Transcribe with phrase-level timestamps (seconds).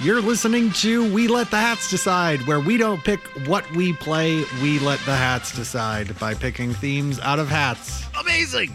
[0.00, 3.18] You're listening to We Let the Hats Decide, where we don't pick
[3.48, 8.04] what we play, we let the hats decide by picking themes out of hats.
[8.20, 8.74] Amazing.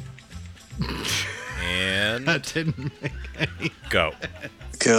[1.64, 3.71] and That didn't make any.
[3.89, 4.11] go.
[4.79, 4.97] Good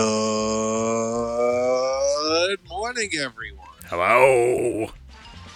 [2.71, 3.67] morning, everyone.
[3.87, 4.91] Hello.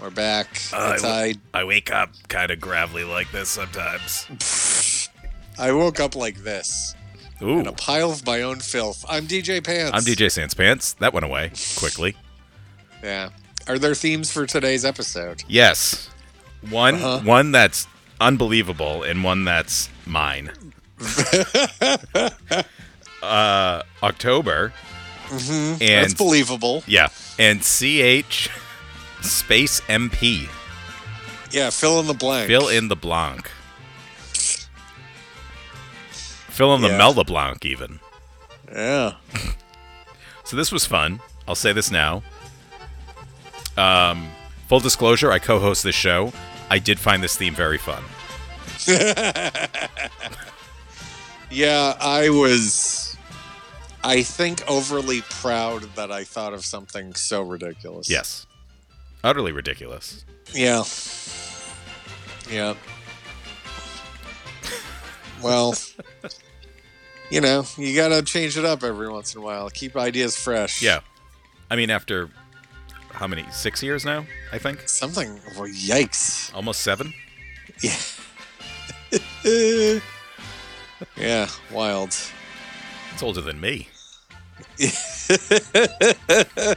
[0.03, 0.49] We're back.
[0.73, 1.35] Uh, It's I.
[1.55, 5.09] I wake up kind of gravelly like this sometimes.
[5.59, 6.95] I woke up like this
[7.43, 7.61] Ooh.
[7.61, 9.05] in a pile of my own filth.
[9.09, 9.93] I'm DJ Pants.
[9.95, 10.95] I'm DJ Sans Pants.
[10.95, 12.17] That went away quickly.
[13.03, 13.31] Yeah.
[13.69, 15.45] Are there themes for today's episode?
[15.49, 16.11] Yes.
[16.71, 17.21] One Uh-huh.
[17.25, 17.87] one that's
[18.21, 20.51] unbelievable and one that's mine.
[23.23, 24.73] uh October.
[25.29, 25.83] Mm-hmm.
[25.83, 26.83] And That's believable.
[26.87, 28.49] yeah, and CH
[29.21, 30.49] space MP.
[31.53, 31.69] Yeah.
[31.71, 32.49] Fill in the blank.
[32.49, 33.51] Fill in the blanc.
[36.59, 36.99] Fill in the Yeah.
[36.99, 38.01] Mel Blanc even.
[38.73, 39.13] Yeah.
[40.43, 41.21] So this was fun.
[41.47, 42.25] I'll say this now.
[43.77, 44.29] Um,
[44.67, 46.33] full disclosure, I co-host this show.
[46.69, 48.03] I did find this theme very fun.
[51.51, 51.97] Yeah.
[52.01, 53.17] I was.
[54.03, 58.11] I think overly proud that I thought of something so ridiculous.
[58.11, 58.47] Yes.
[59.23, 60.25] Utterly ridiculous.
[60.53, 60.83] Yeah.
[62.51, 62.75] Yeah.
[65.41, 65.75] Well,
[67.31, 69.71] you know, you gotta change it up every once in a while.
[69.71, 70.83] Keep ideas fresh.
[70.83, 71.01] Yeah.
[71.71, 72.31] I mean, after
[73.13, 73.45] how many?
[73.51, 74.89] Six years now, I think?
[74.89, 75.41] Something.
[75.57, 76.55] Well, yikes.
[76.55, 77.13] Almost seven?
[77.83, 77.97] Yeah.
[81.17, 81.49] yeah.
[81.73, 82.17] Wild.
[83.13, 83.89] It's older than me.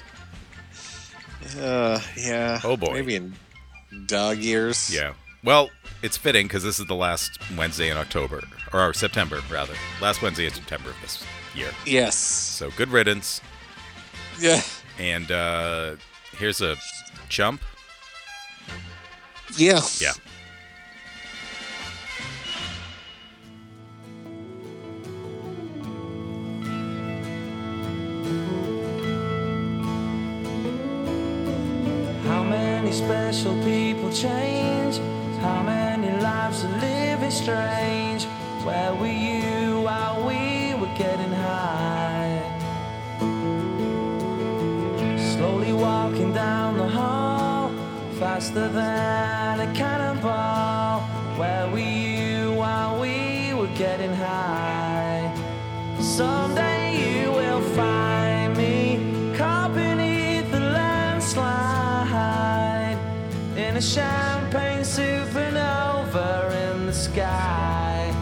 [1.59, 2.61] Uh, yeah.
[2.63, 2.93] Oh, boy.
[2.93, 3.33] Maybe in
[4.05, 4.93] dog years.
[4.93, 5.13] Yeah.
[5.43, 5.71] Well,
[6.03, 8.41] it's fitting because this is the last Wednesday in October,
[8.73, 9.73] or September, rather.
[9.99, 11.23] Last Wednesday in September of this
[11.55, 11.71] year.
[11.85, 12.15] Yes.
[12.15, 13.41] So good riddance.
[14.39, 14.61] Yeah.
[14.99, 15.95] And uh,
[16.37, 16.75] here's a
[17.27, 17.61] chump.
[19.57, 19.81] Yeah.
[19.99, 20.13] Yeah.
[32.27, 34.99] How many special people change?
[35.41, 38.25] How many lives are living strange?
[38.63, 42.43] Where were you while we were getting high?
[45.33, 47.71] Slowly walking down the hall,
[48.19, 51.01] faster than a cannonball.
[51.39, 55.33] Where were you while we were getting high?
[55.99, 61.39] Someday you will find me caught beneath the landslide
[63.57, 64.85] in a champagne
[66.11, 68.13] supernova in the sky.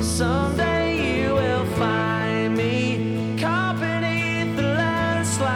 [0.00, 5.54] Someday you will find me caught beneath the landslide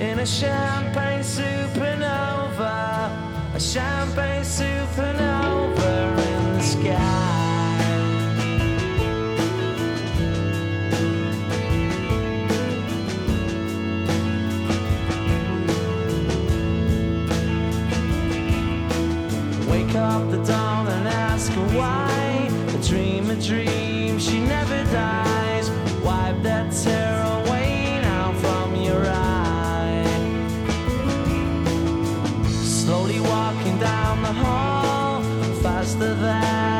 [0.00, 1.07] in a champagne
[21.78, 22.50] why.
[22.76, 25.70] A dream, a dream, she never dies.
[26.04, 30.04] Wipe that tear away now from your eye.
[32.78, 35.22] Slowly walking down the hall,
[35.62, 36.77] faster than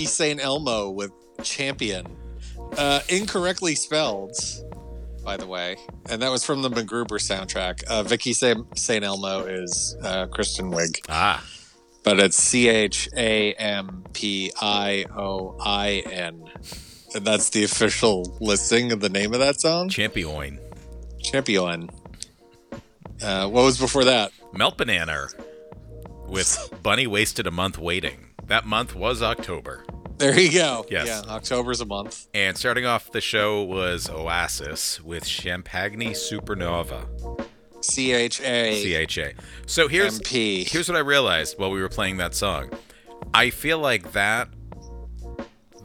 [0.00, 0.40] was Vicki St.
[0.40, 2.06] Elmo with Champion.
[2.78, 4.36] Uh, incorrectly spelled,
[5.24, 5.76] by the way.
[6.08, 7.82] And that was from the MacGruber soundtrack.
[7.84, 9.04] Uh, Vicki St.
[9.04, 11.44] Elmo is uh, Kristen Wiig, Ah,
[12.04, 16.44] but it's C H A M P I O I N.
[17.14, 19.88] And that's the official listing of the name of that song.
[19.88, 20.58] Champion.
[21.22, 21.90] Champion.
[23.22, 24.32] Uh, what was before that?
[24.54, 25.26] Melt Banana
[26.28, 28.29] with Bunny Wasted a Month Waiting.
[28.50, 29.84] That month was October.
[30.18, 30.84] There you go.
[30.90, 31.06] Yes.
[31.06, 32.26] Yeah, October's a month.
[32.34, 37.06] And starting off the show was Oasis with Champagne Supernova.
[37.80, 39.40] C H A CHA.
[39.66, 40.64] So here's M P.
[40.64, 42.70] here's what I realized while we were playing that song.
[43.32, 44.48] I feel like that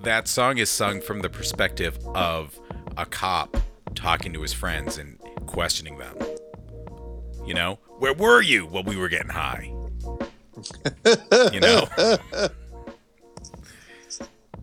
[0.01, 2.59] that song is sung from the perspective of
[2.97, 3.57] a cop
[3.93, 6.17] talking to his friends and questioning them.
[7.45, 9.71] You know, where were you while we were getting high?
[11.51, 11.87] You know,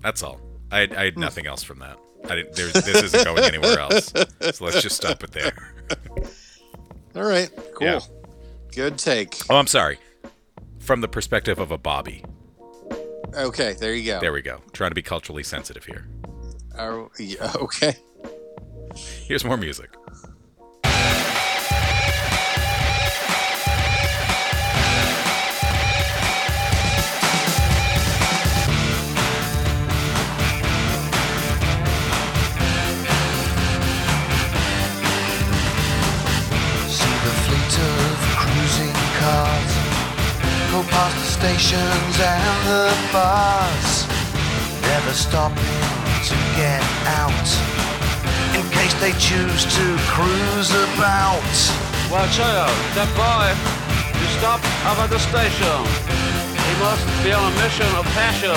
[0.03, 0.41] that's all.
[0.71, 1.99] I, I had nothing else from that.
[2.29, 2.55] I didn't.
[2.55, 4.07] There's, this isn't going anywhere else.
[4.07, 5.75] So let's just stop it there.
[7.17, 7.87] All right, cool.
[7.87, 8.01] Yeah.
[8.75, 9.37] Good take.
[9.51, 9.99] Oh, I'm sorry.
[10.79, 12.25] From the perspective of a Bobby.
[13.35, 14.21] Okay, there you go.
[14.21, 14.61] There we go.
[14.73, 16.07] Trying to be culturally sensitive here.
[16.79, 17.97] Are- yeah, okay.
[18.95, 19.91] Here's more music.
[41.43, 44.07] Stations and the bars,
[44.83, 45.83] never stopping
[46.23, 46.79] to get
[47.19, 47.49] out
[48.55, 51.43] in case they choose to cruise about.
[52.15, 53.51] Watch out, that boy,
[54.23, 55.83] you stopped up at the station.
[56.63, 58.55] He must be on a mission of passion.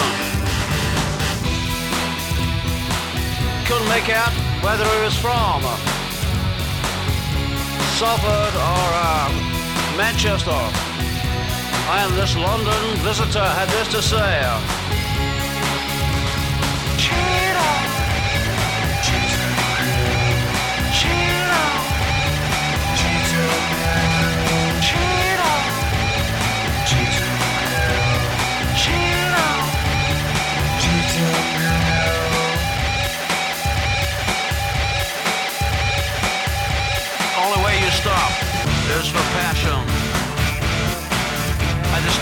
[3.65, 4.29] Couldn't make out
[4.61, 5.57] whether he was from
[7.97, 10.94] Salford or uh, Manchester.
[11.87, 14.84] And this London visitor had this to say.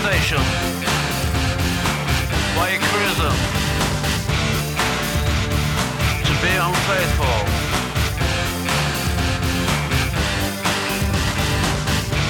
[0.04, 0.44] Station,
[2.54, 3.32] by your cruiser,
[6.28, 7.38] to be unfaithful.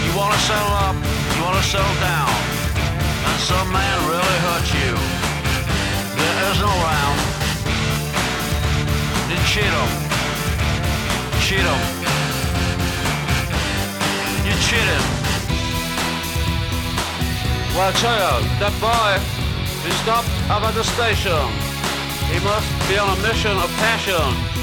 [0.05, 0.97] You wanna settle up,
[1.35, 2.31] you wanna settle down,
[3.27, 4.93] and some man really hurt you.
[6.19, 7.19] There is no round.
[9.31, 9.91] You cheat him.
[11.45, 11.81] Cheat him.
[14.47, 15.14] You cheated.
[17.75, 19.19] Well, child, that boy,
[19.83, 21.43] he stopped up at the station.
[22.31, 24.54] He must be on a mission of passion.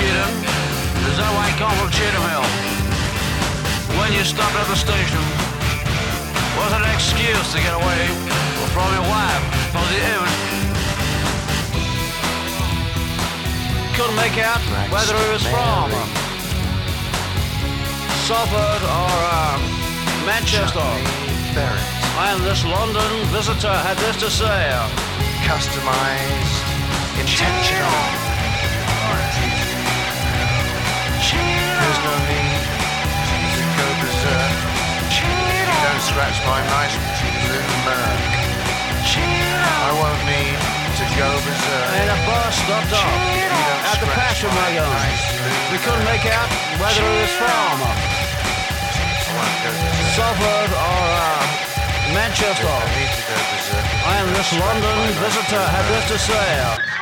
[0.00, 0.32] Are you cheating?
[1.12, 2.46] Is that why you come from Cheetham Hill?
[4.00, 5.20] When you stopped at the station,
[6.56, 8.08] was an excuse to get away
[8.72, 10.24] from your wife, from the inn?
[13.92, 15.92] Couldn't make out whether he was from
[18.24, 19.60] Salford or uh,
[20.24, 20.80] Manchester.
[22.24, 24.72] And this London visitor had this to say.
[25.44, 26.56] Customized,
[27.20, 28.19] intentional.
[31.90, 32.62] There's no need
[33.50, 34.54] to go berserk.
[35.10, 38.20] Don't scratch my nice blue merc.
[39.10, 41.90] I won't need to go berserk.
[41.98, 43.10] And a bus stopped off
[43.90, 45.18] at the passion my wagon.
[45.74, 46.46] We couldn't make out
[46.78, 47.82] whether it was from.
[50.14, 51.42] Salford or uh,
[52.14, 52.70] Manchester.
[52.70, 52.86] I.
[54.14, 56.99] And this London visitor had this to say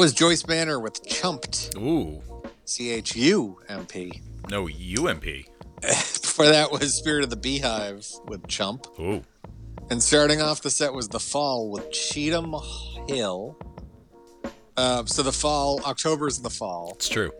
[0.00, 1.76] was Joyce Manor with Chumped.
[1.76, 2.22] Ooh,
[2.64, 4.22] C H U M P.
[4.48, 5.22] no UMP.
[5.82, 8.86] Before that was Spirit of the Beehive with Chump.
[8.98, 9.22] Ooh,
[9.90, 13.58] And starting off the set was The Fall with Cheetham Hill.
[14.74, 16.92] Uh, so the fall, October is the fall.
[16.94, 17.30] it's true.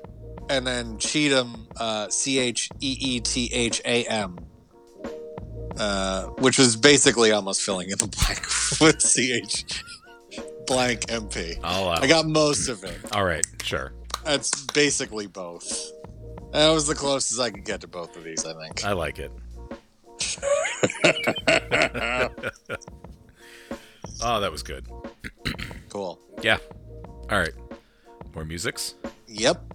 [0.51, 4.37] And then Cheetham, uh, C H E E T H A M,
[5.79, 8.43] uh, which was basically almost filling in the blank
[8.83, 9.83] with C H
[10.71, 11.59] blank MP.
[11.65, 12.97] I'll oh, allow I got most of it.
[13.13, 13.93] All right, sure.
[14.25, 15.91] That's basically both.
[16.53, 18.85] That was the closest I could get to both of these, I think.
[18.85, 19.33] I like it.
[24.23, 24.87] oh, that was good.
[25.89, 26.21] Cool.
[26.43, 26.59] Yeah.
[27.31, 27.55] All right.
[28.35, 28.95] More musics.
[29.27, 29.75] Yep.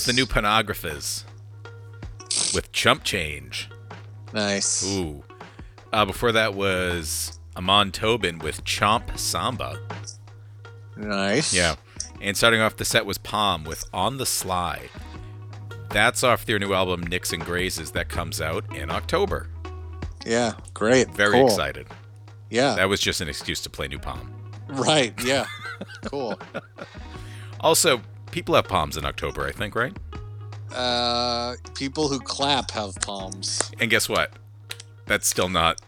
[0.00, 1.24] Was the new Pornographers
[2.54, 3.68] with Chump Change.
[4.32, 4.82] Nice.
[4.96, 5.22] Ooh.
[5.92, 9.78] Uh, before that was Amon Tobin with Chomp Samba.
[10.96, 11.52] Nice.
[11.52, 11.74] Yeah.
[12.22, 14.88] And starting off the set was Palm with On the Sly.
[15.90, 19.48] That's off their new album Nicks and Grazes that comes out in October.
[20.24, 20.54] Yeah.
[20.72, 21.10] Great.
[21.14, 21.44] Very Cool.
[21.48, 21.86] excited.
[22.48, 22.74] Yeah.
[22.74, 24.32] That was just an excuse to play new Palm.
[24.66, 25.12] right.
[25.22, 25.44] Yeah.
[26.06, 26.40] cool.
[27.62, 28.00] Also,
[28.30, 29.96] people have palms in October, I think, right?
[30.74, 33.70] Uh, people who clap have palms.
[33.80, 34.32] And guess what?
[35.06, 35.80] That's still not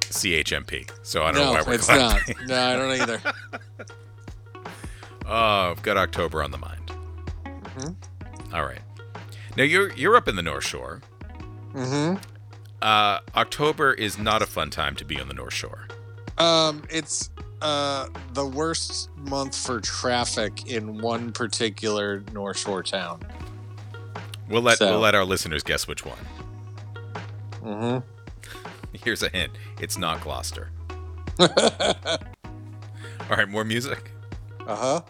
[0.00, 0.88] CHMP.
[1.02, 2.36] So I don't know why we're it's clapping.
[2.40, 2.46] not.
[2.46, 3.20] No, I don't either.
[5.26, 6.90] Oh, I've got October on the mind.
[7.44, 8.52] Mm-hmm.
[8.54, 8.80] All right.
[9.56, 11.02] Now you're you're up in the North Shore.
[11.72, 12.16] Mm-hmm.
[12.82, 15.86] Uh, October is not a fun time to be on the North Shore.
[16.36, 17.30] Um, it's
[17.62, 23.20] uh the worst month for traffic in one particular North Shore town.
[24.48, 26.18] We'll let So- we'll let our listeners guess which one.
[27.62, 27.98] Mm-hmm.
[29.04, 30.70] Here's a hint: it's not Gloucester.
[31.38, 31.48] All
[33.36, 34.10] right, more music.
[34.66, 35.00] Uh huh.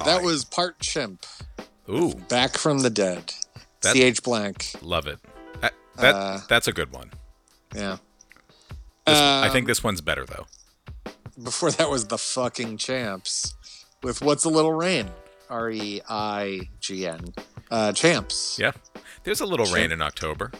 [0.00, 0.04] Hi.
[0.06, 1.24] That was part chimp.
[1.88, 3.34] Ooh, Back from the dead.
[3.82, 4.72] That- CH blank.
[4.82, 5.18] love it.
[5.60, 7.10] That, that Uh, that's a good one.
[7.74, 7.98] Yeah.
[9.06, 10.46] This, I Um, think this one's better though.
[11.42, 13.54] Before that was the fucking champs
[14.02, 15.10] with What's a Little Rain?
[15.50, 17.34] R E I G N.
[17.70, 18.58] Uh, champs.
[18.58, 18.72] Yeah.
[19.24, 20.52] There's a little rain in October.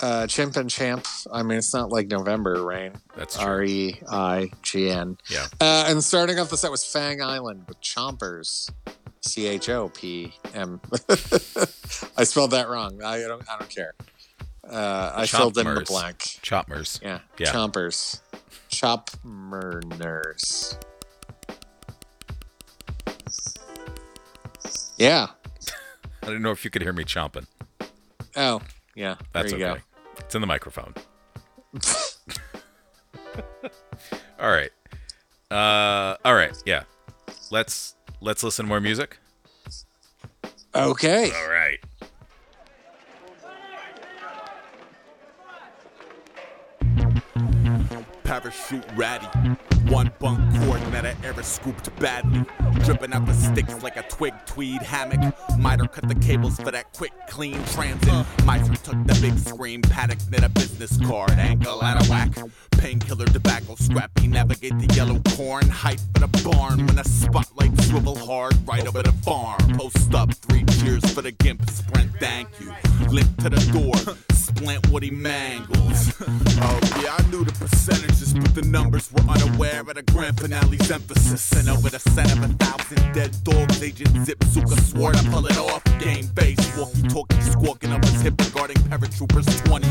[0.00, 1.04] Uh, chimp and champ.
[1.32, 2.92] I mean, it's not like November rain.
[3.16, 3.46] That's true.
[3.46, 5.18] R E I G N.
[5.28, 5.46] Yeah.
[5.60, 8.70] Uh, and starting off the set was Fang Island with Chompers.
[9.20, 10.80] C H O P M.
[12.16, 13.02] I spelled that wrong.
[13.02, 13.42] I don't.
[13.50, 13.94] I don't care.
[14.68, 15.88] Uh, I filled in the Chompmers.
[15.88, 16.18] blank.
[16.42, 17.00] Chopmers.
[17.02, 17.18] Yeah.
[17.38, 17.52] Yeah.
[17.52, 18.20] Chompers.
[18.70, 20.76] Chopmerners.
[24.98, 25.28] Yeah.
[26.22, 27.46] I didn't know if you could hear me chomping.
[28.36, 28.60] Oh,
[28.94, 29.14] yeah.
[29.32, 29.82] That's there you okay.
[30.18, 30.94] It's in the microphone.
[34.40, 34.70] all right.
[35.50, 36.56] Uh all right.
[36.66, 36.84] Yeah.
[37.50, 39.18] Let's let's listen to more music.
[40.74, 41.30] Okay.
[41.32, 41.78] All right.
[48.28, 49.26] Parachute ratty.
[49.88, 52.44] One bunk cord that I ever scooped badly.
[52.84, 55.34] Dripping out the sticks like a twig tweed hammock.
[55.58, 58.26] Miter cut the cables for that quick, clean transit.
[58.44, 62.34] Mitre took the big screen, panic knit a business card, angle out of whack.
[62.72, 65.66] Painkiller, tobacco, scrappy, navigate the yellow corn.
[65.66, 69.58] Hype for the barn when the spotlight swivel hard right over the farm.
[69.78, 72.70] Post up, three cheers for the gimp, sprint, thank you.
[73.08, 74.14] Limp to the door,
[74.48, 76.12] splint what he mangles.
[76.20, 80.90] oh yeah, I knew the percentages, but the numbers were unaware of the grand finale's
[80.90, 81.52] emphasis.
[81.52, 85.46] And over the set of a thousand dead dogs, Agent Zip Suka swore to pull
[85.46, 85.82] it off.
[85.98, 89.88] Game face, walkie talkie squawking up his hip regarding paratroopers 20.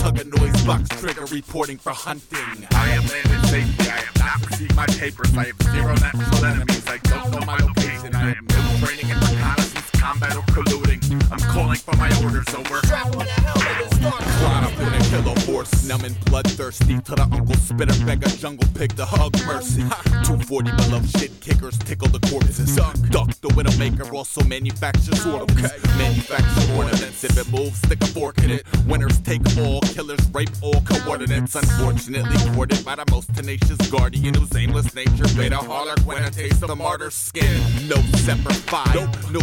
[0.00, 2.66] Tug a noise box trigger reporting for hunting.
[2.72, 5.36] I am landed safely, I have not received my papers.
[5.36, 8.14] I have zero natural enemies, I don't know my location.
[8.14, 11.00] I am no training in reconnaissance, combat, or colluding.
[11.30, 12.80] I'm calling for my orders over.
[12.80, 18.96] Climb up in a killer horse, numbing bloodthirsty to the uncle spitter beggar jungle pig
[18.96, 19.82] to hug mercy.
[20.24, 22.74] 240 below shit kickers tickle the corpses.
[23.10, 25.76] Duck the widowmaker also manufactures ornaments.
[25.98, 27.22] Manufacture ornaments.
[27.22, 28.64] If it moves, stick a fork in it.
[28.86, 31.54] Winners take all, killers rape all coordinates.
[31.54, 36.68] Unfortunately, courted by the most tenacious guardian whose aimless nature beta harlequin a taste of
[36.68, 37.60] the martyr's skin.
[37.86, 39.40] No Semper Fi, no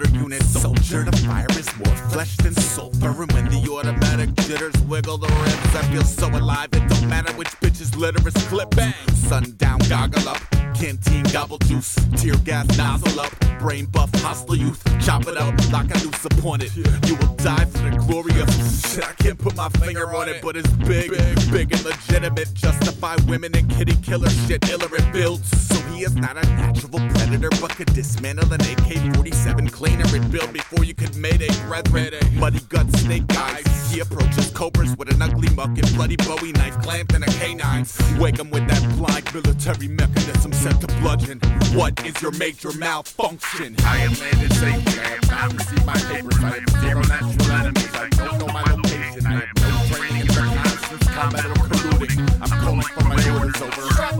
[0.00, 0.42] saluter unit.
[0.42, 3.22] Soldier, the fire is more flesh than sulfur.
[3.22, 6.68] And when the automatic jitters wiggle the rims, I feel so alive.
[6.72, 8.70] It don't matter which bitch's litter is flip.
[8.70, 10.38] Bang, sundown, goggle up.
[10.74, 15.94] Canteen gobble juice, tear gas nozzle up, brain buff hostile youth, chop it up like
[15.94, 16.74] a upon it.
[16.74, 19.19] You will die for the glory of shit.
[19.30, 21.12] Can't put my finger on it, but it's big,
[21.52, 22.52] big and legitimate.
[22.52, 25.48] Justify women and kitty killer shit, iller it builds.
[25.68, 30.52] So he is not a natural predator, but could dismantle an AK-47 cleaner and build
[30.52, 32.12] before you could mayday brethren.
[32.40, 33.92] Muddy gut snake eyes.
[33.92, 37.86] He approaches cobras with an ugly muck and bloody Bowie knife clamped in a canine.
[38.18, 41.38] Wake him with that blind military mechanism set to bludgeon.
[41.72, 43.76] What is your major malfunction?
[43.84, 45.00] I am landed safely.
[45.00, 46.38] I have not received my papers.
[46.42, 47.94] I have zero natural enemies.
[47.94, 49.19] I don't know my location.
[49.30, 52.18] I have no training in reconnaissance, combat, or colluding.
[52.42, 53.70] I'm calling for my orders over.
[53.70, 54.10] I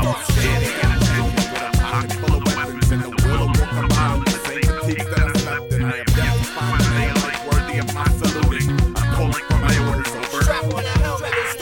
[0.00, 3.68] was standing at attention with a pocket full of weapons and the will of war
[3.68, 5.84] combined with the same fatigues that I slept in.
[5.84, 8.70] I have yet to find a daylight worthy of my saluting.
[8.96, 10.40] I'm calling for my orders over.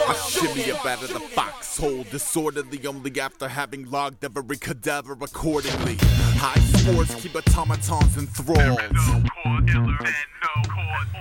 [0.07, 5.97] I shimmy up out of the foxhole, disorderly only after having logged every cadaver accordingly.
[6.37, 8.79] High scores keep automatons enthralled.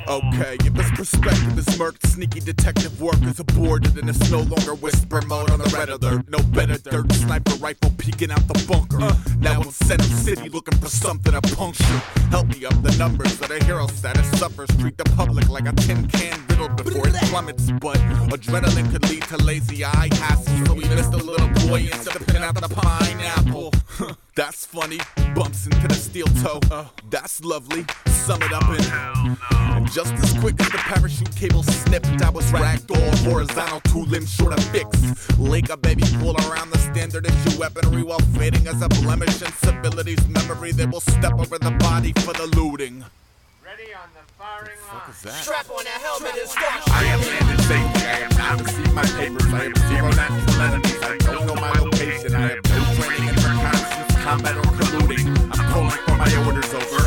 [0.09, 4.75] Okay, if this perspective is murked, sneaky detective work is aborted and it's no longer
[4.75, 6.29] whisper mode on the red alert.
[6.29, 9.01] No better dirt, sniper rifle peeking out the bunker.
[9.01, 9.15] Uh.
[9.39, 12.01] Now in Center City looking for something to puncture.
[12.31, 14.69] Help me up the numbers that a hero status suffers.
[14.77, 17.71] Treat the public like a tin can riddled before it plummets.
[17.79, 17.97] But
[18.35, 22.55] adrenaline could lead to lazy eye hassle, so we missed a little boy and out
[22.55, 23.73] the pineapple.
[24.35, 24.99] That's funny.
[25.35, 26.59] Bumps into the steel toe.
[26.71, 27.85] Uh, that's lovely.
[28.07, 29.37] Sum it up in.
[29.75, 34.33] And just as quick as the parachute cable snipped, I was ragdoll horizontal, two limbs
[34.33, 34.89] short of fix.
[35.37, 39.51] Lake a baby pool around the standard issue weaponry while fading as a blemish in
[39.51, 40.71] civility's memory.
[40.71, 43.05] They will step over the body for the looting.
[44.41, 45.43] Ready on the firing What is that?
[45.43, 48.01] Strap on that helmet and start I am landed safely.
[48.01, 49.53] I have not received my papers.
[49.53, 51.01] I have zero natural enemies.
[51.03, 52.33] I don't know my location.
[52.33, 55.29] I have no training in reconnaissance, combat, or colluding.
[55.53, 57.00] I'm calling for my orders over.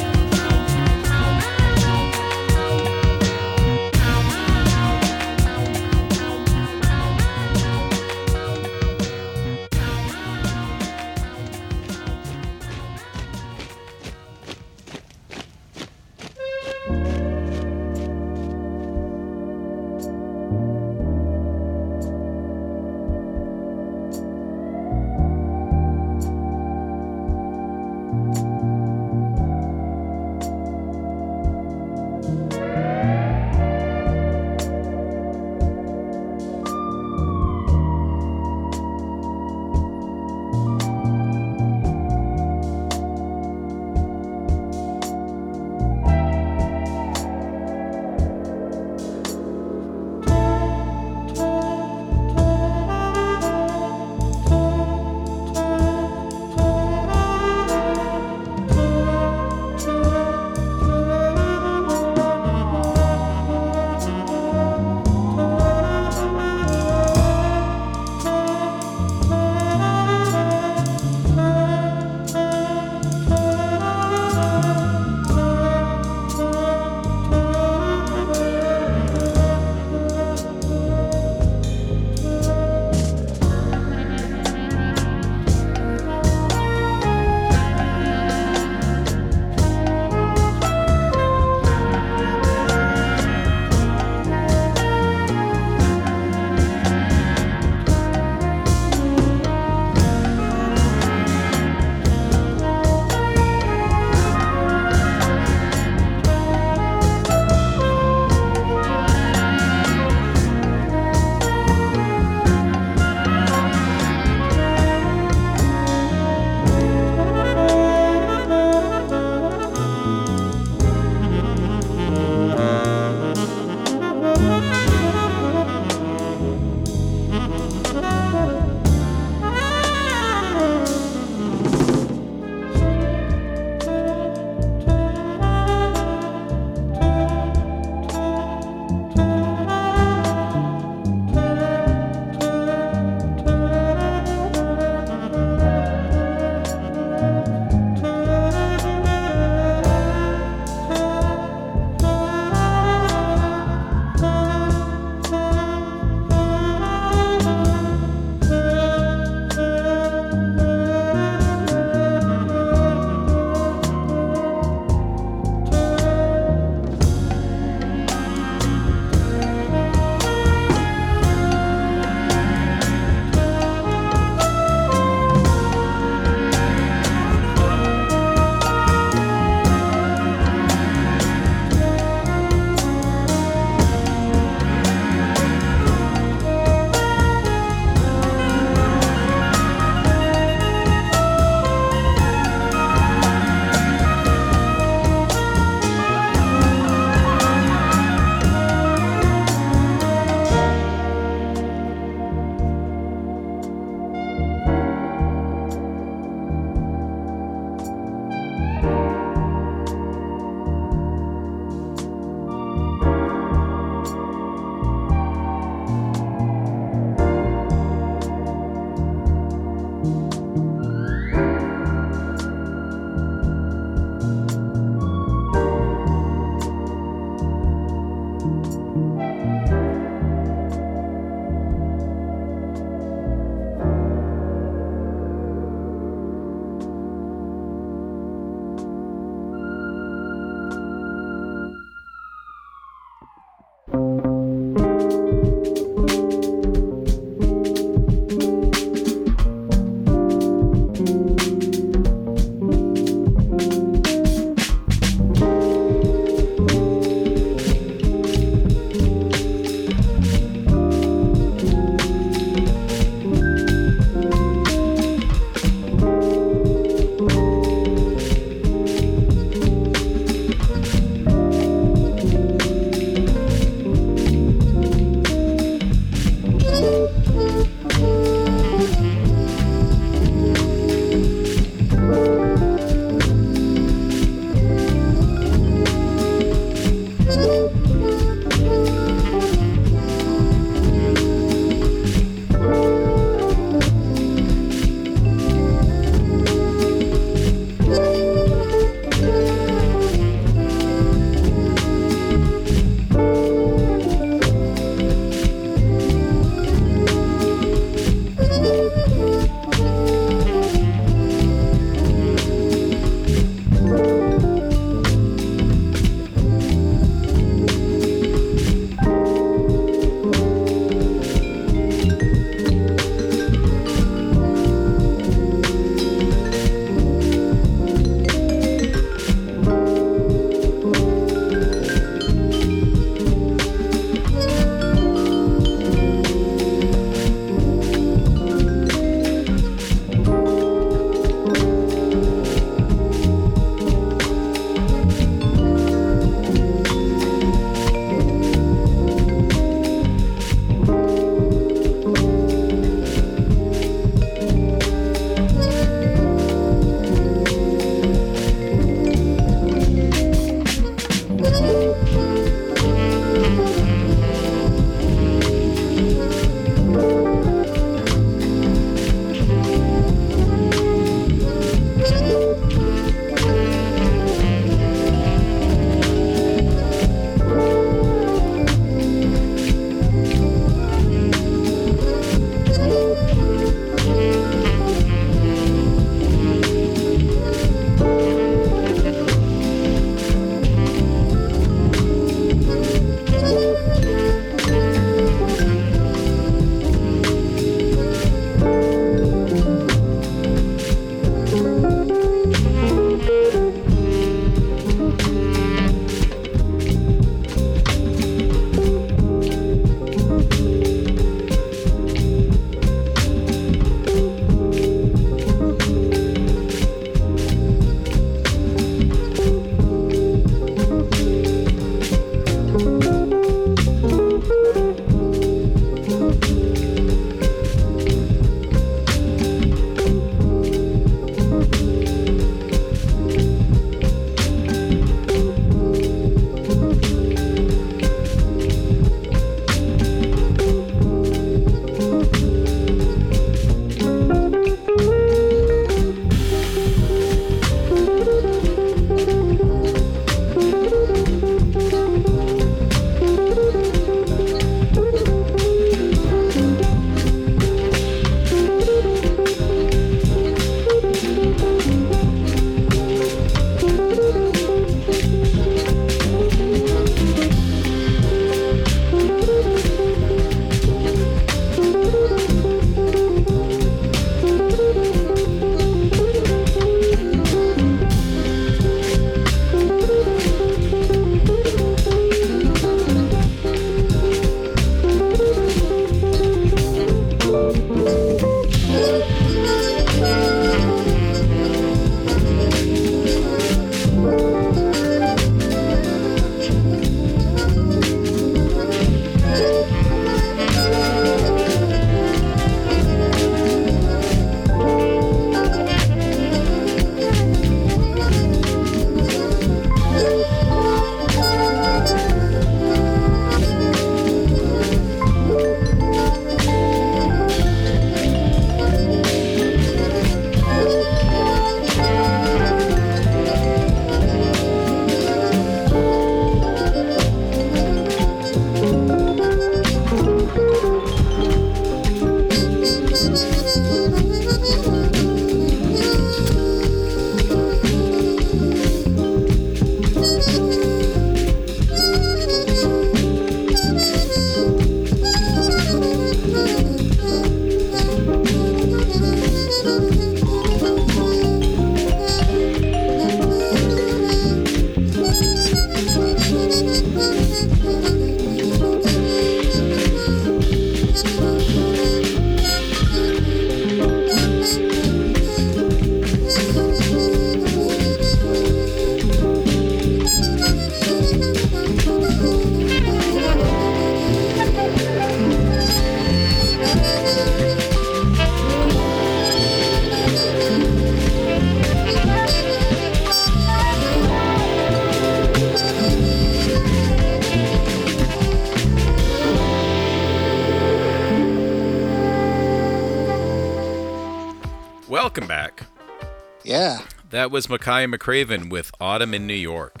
[597.42, 600.00] That was Makaya McCraven with Autumn in New York.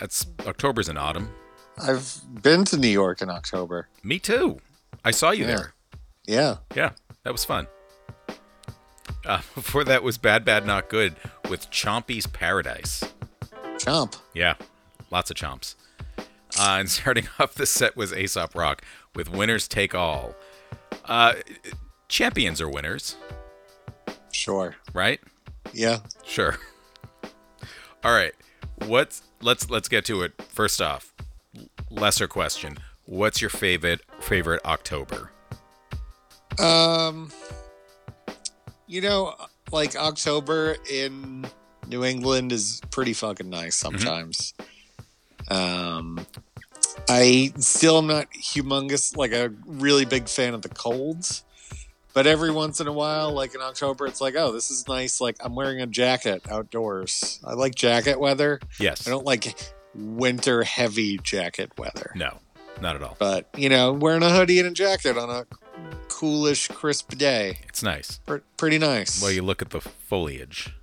[0.00, 1.28] That's October's in autumn.
[1.76, 3.88] I've been to New York in October.
[4.02, 4.56] Me too.
[5.04, 5.46] I saw you Yeah.
[5.54, 5.74] there.
[6.26, 6.56] Yeah.
[6.74, 6.90] Yeah,
[7.24, 7.66] that was fun.
[9.26, 11.14] Uh, before that was Bad Bad Not Good
[11.50, 13.04] with Chompy's Paradise.
[13.76, 14.16] Chomp.
[14.32, 14.54] Yeah,
[15.10, 15.74] lots of chomps.
[16.58, 18.80] Uh, and starting off the set was Aesop Rock
[19.14, 20.34] with Winners Take All.
[21.04, 21.34] Uh,
[22.08, 23.16] champions are winners,
[24.32, 24.76] Sure.
[24.94, 25.20] right?
[25.72, 25.98] Yeah.
[26.24, 26.56] Sure.
[28.04, 28.32] All right.
[28.86, 30.40] What's let's let's get to it.
[30.42, 31.12] First off,
[31.90, 32.78] lesser question.
[33.04, 35.32] What's your favorite favorite October?
[36.58, 37.30] Um,
[38.86, 39.34] you know,
[39.72, 41.46] like October in
[41.86, 44.54] New England is pretty fucking nice sometimes.
[45.48, 46.26] Um,
[47.08, 51.44] I still am not humongous, like a really big fan of the colds.
[52.14, 55.20] But every once in a while, like in October, it's like, oh, this is nice.
[55.20, 57.38] Like I'm wearing a jacket outdoors.
[57.44, 58.60] I like jacket weather.
[58.80, 59.06] Yes.
[59.06, 59.54] I don't like
[59.94, 62.12] winter heavy jacket weather.
[62.16, 62.38] No,
[62.80, 63.16] not at all.
[63.18, 65.46] But you know, wearing a hoodie and a jacket on a
[66.08, 68.18] coolish, crisp day, It's nice.
[68.26, 69.22] Pr- pretty nice.
[69.22, 70.74] Well, you look at the foliage.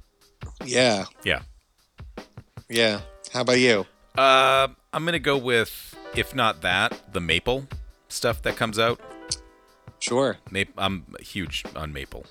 [0.64, 1.42] yeah, Yeah.
[2.70, 3.02] yeah.
[3.34, 3.86] How about you?
[4.18, 7.68] Uh, I'm gonna go with if not that, the maple
[8.08, 9.02] stuff that comes out.
[10.00, 10.38] Sure.
[10.52, 10.74] Maple.
[10.78, 12.26] I'm huge on maple.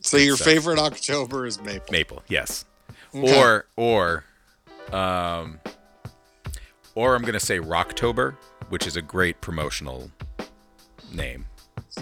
[0.00, 1.92] So your So- favorite October is maple.
[1.92, 2.64] Maple, yes.
[3.14, 3.38] Okay.
[3.40, 4.24] Or or
[4.92, 5.58] um
[6.94, 8.36] or I'm gonna say Rocktober,
[8.68, 10.10] which is a great promotional
[11.12, 11.46] name.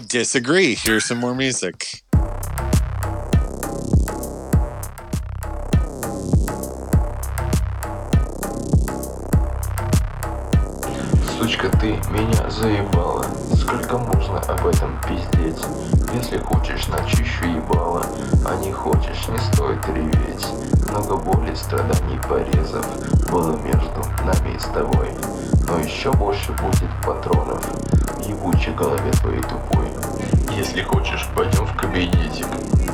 [0.07, 0.75] Disagree.
[0.75, 2.03] Here's some more music.
[11.45, 13.23] Сучка, ты меня заебала.
[13.55, 15.63] Сколько можно об этом пиздеть?
[16.15, 18.03] Если хочешь, начищу ебало.
[18.47, 20.43] А не хочешь, не стоит реветь.
[20.89, 22.83] Много боли, страданий, порезов
[23.29, 25.11] Было между нами и с тобой.
[25.67, 27.63] Но еще больше будет патронов.
[27.63, 29.85] В ебучей голове твоей тупой.
[30.57, 32.47] Если хочешь, пойдем в кабинетик.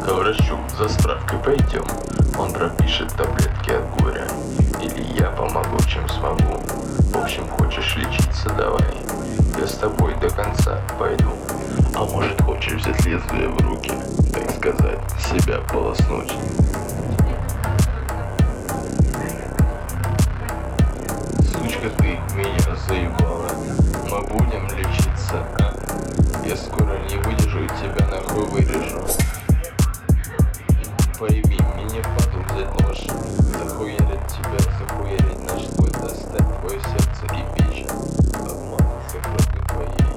[0.03, 1.85] К врачу за справкой пойдем.
[2.37, 4.27] Он пропишет таблетки от горя.
[4.81, 6.59] Или я помогу, чем смогу
[7.11, 8.87] в общем, хочешь лечиться, давай.
[9.59, 11.31] Я с тобой до конца пойду.
[11.93, 13.91] А может хочешь взять лезвие в руки
[14.33, 16.31] Так сказать, себя полоснуть?
[21.39, 23.49] Сучка, ты меня заебала.
[24.09, 25.73] Мы будем лечиться, а?
[26.45, 29.05] Я скоро не выдержу и тебя нахуй вырежу.
[31.19, 33.05] Пойми, мне паду взять нож.
[33.59, 35.40] Захуярить тебя, твой
[36.01, 37.87] Достать твое сердце и печень
[38.33, 40.10] Обмануться кровью твоей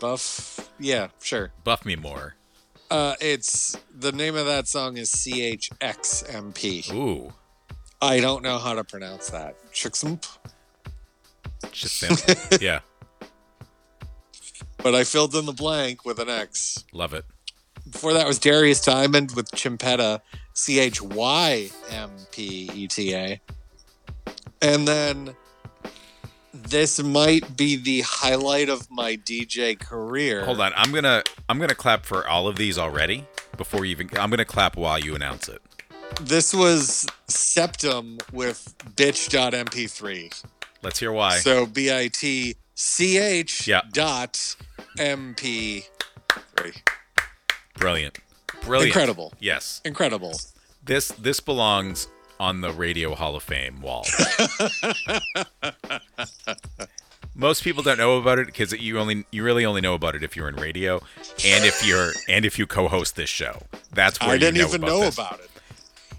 [0.00, 0.70] Buff.
[0.78, 1.52] Yeah, sure.
[1.64, 2.34] Buff me more.
[2.90, 6.92] Uh, it's the name of that song is CHXMP.
[6.92, 7.32] Ooh.
[8.00, 9.56] I don't know how to pronounce that.
[9.72, 10.24] Chixmp.
[11.72, 12.58] Simple.
[12.60, 12.80] yeah.
[14.78, 16.84] But I filled in the blank with an X.
[16.92, 17.24] Love it.
[17.90, 20.20] Before that was Darius Diamond with Chimpetta,
[20.52, 23.40] C H Y M P E T A.
[24.62, 25.34] And then
[26.62, 30.44] this might be the highlight of my DJ career.
[30.44, 30.72] Hold on.
[30.76, 33.26] I'm gonna I'm gonna clap for all of these already
[33.56, 35.62] before you even I'm gonna clap while you announce it.
[36.20, 40.44] This was Septum with bitch.mp3.
[40.82, 41.38] Let's hear why.
[41.38, 43.82] So B I T C H Yeah.
[43.92, 44.56] dot
[44.98, 45.84] M P
[46.56, 46.72] three.
[47.74, 48.18] Brilliant.
[48.62, 48.88] Brilliant.
[48.94, 49.32] Incredible.
[49.40, 49.80] Yes.
[49.84, 50.38] Incredible.
[50.84, 52.08] This this belongs
[52.38, 54.06] on the Radio Hall of Fame wall.
[57.34, 60.22] Most people don't know about it because you only you really only know about it
[60.22, 60.96] if you're in radio
[61.44, 63.60] and if you're and if you co-host this show.
[63.92, 65.14] That's where I didn't know even about know this.
[65.18, 65.50] about it.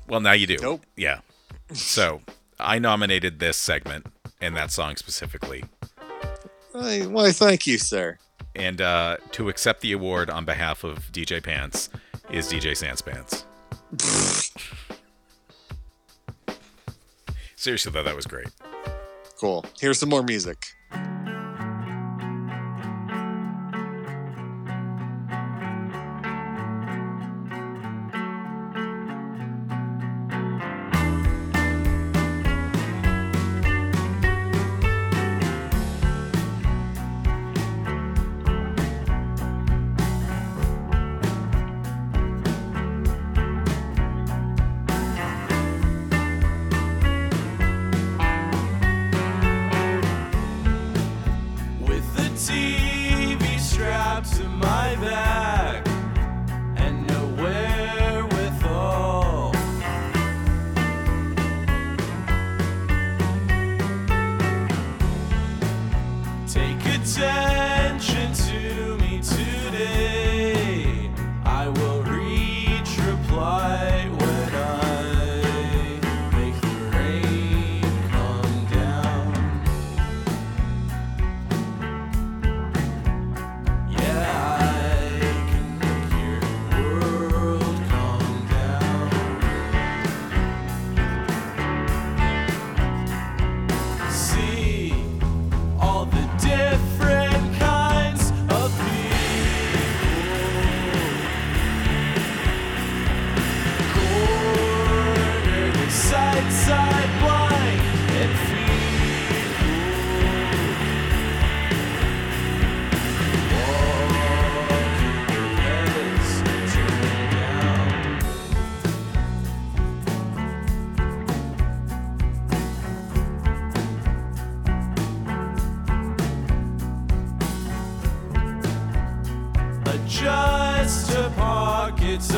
[0.07, 0.57] Well, now you do.
[0.61, 0.85] Nope.
[0.95, 1.21] Yeah.
[1.73, 2.21] So
[2.59, 4.05] I nominated this segment
[4.39, 5.63] and that song specifically,
[6.71, 8.19] Why, why thank you, sir.
[8.55, 11.89] and uh, to accept the award on behalf of DJ Pants
[12.29, 13.43] is DJ Sans Pants.
[17.67, 18.47] Seriously, though, that was great.
[19.37, 19.65] Cool.
[19.77, 20.76] Here's some more music.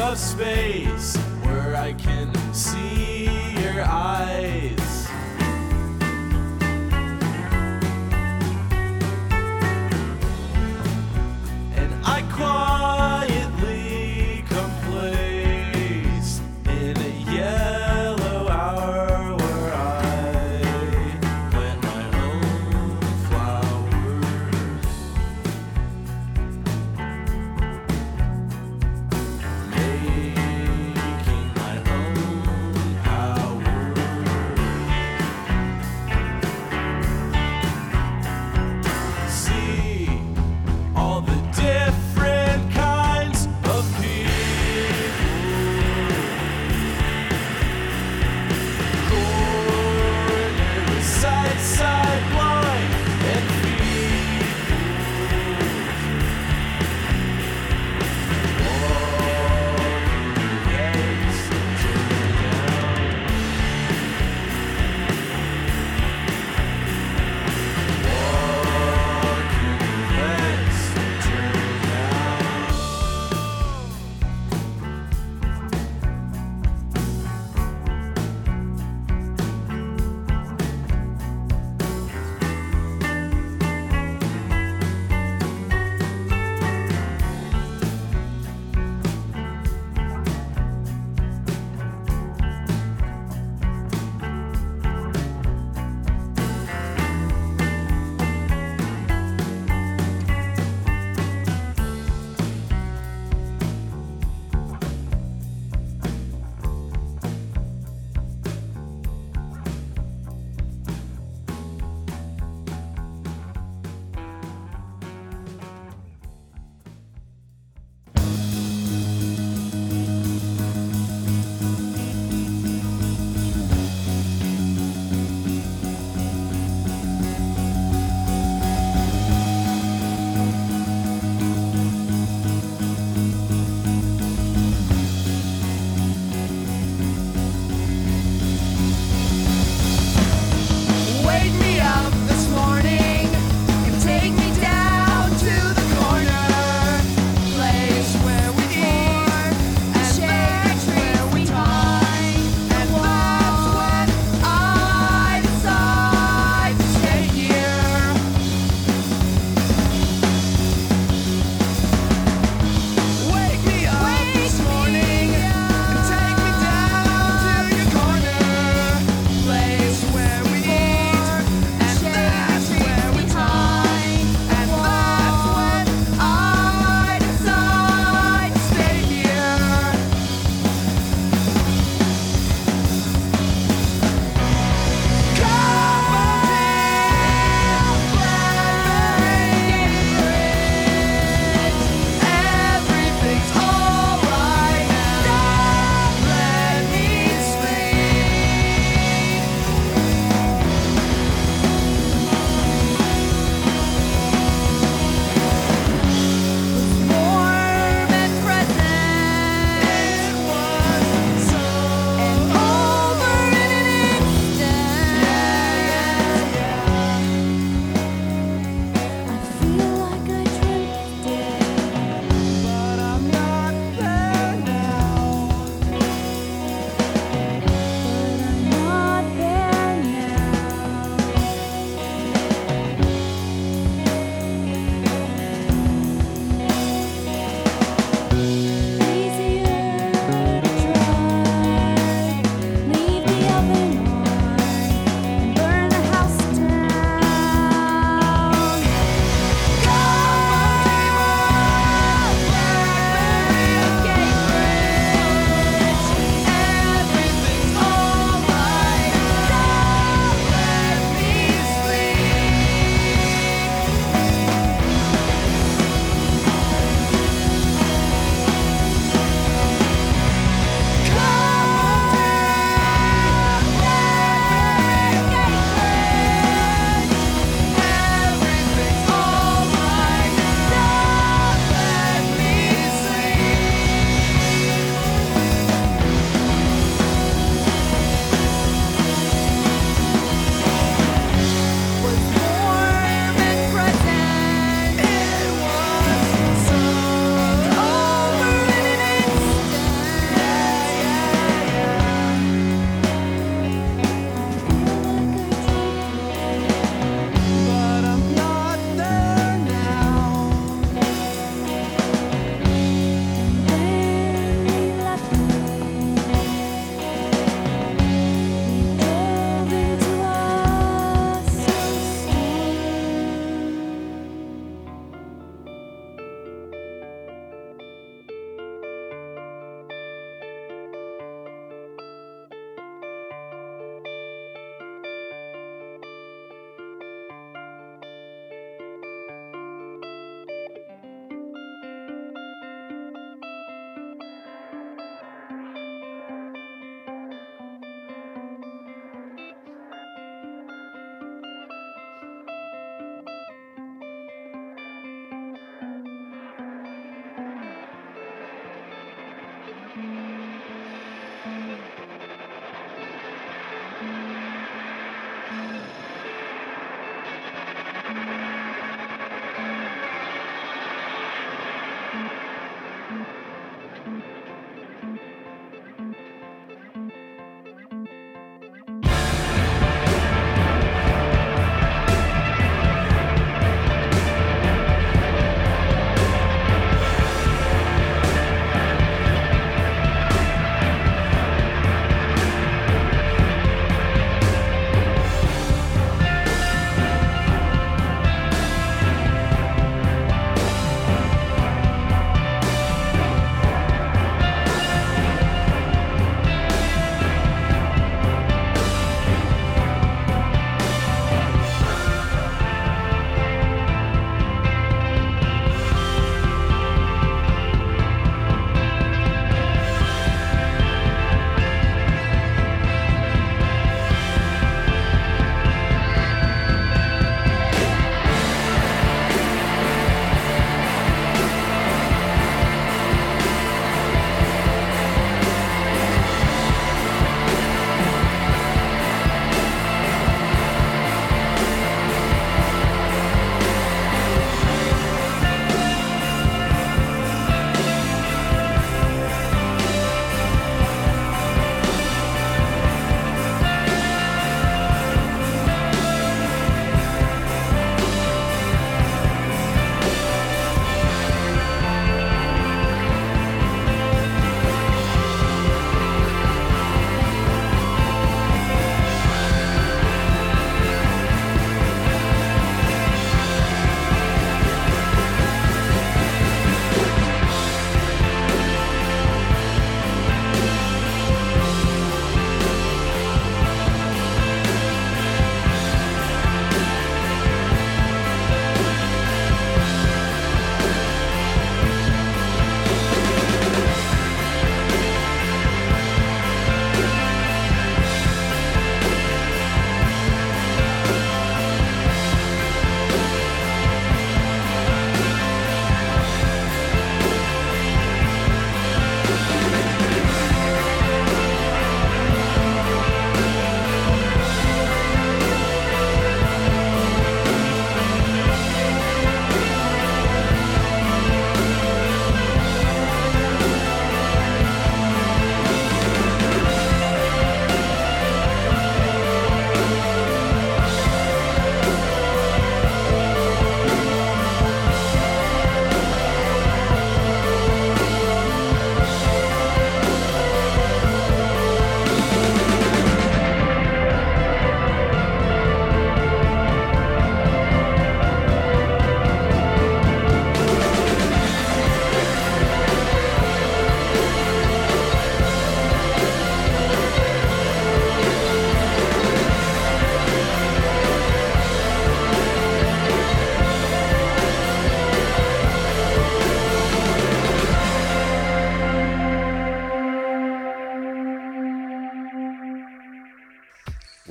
[0.10, 0.89] Of space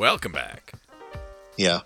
[0.09, 0.73] Welcome back.
[1.59, 1.81] Yeah.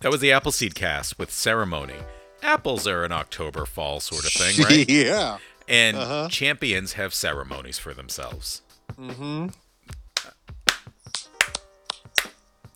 [0.00, 1.94] That was the Appleseed cast with ceremony.
[2.42, 4.88] Apples are an October fall sort of thing, right?
[4.90, 5.38] yeah.
[5.68, 6.28] And Uh-huh.
[6.28, 8.62] champions have ceremonies for themselves.
[8.98, 9.46] Mm-hmm.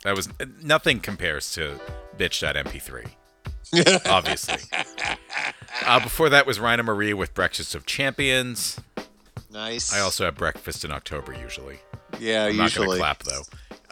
[0.05, 0.29] That was
[0.61, 1.81] nothing compares to
[2.17, 4.05] bitch.mp3.
[4.09, 4.55] obviously.
[5.85, 8.79] Uh, before that was Rhina Marie with Breakfast of Champions.
[9.51, 9.93] Nice.
[9.93, 11.79] I also have breakfast in October usually.
[12.21, 12.99] Yeah, I'm not gonna usually.
[12.99, 13.41] clap though.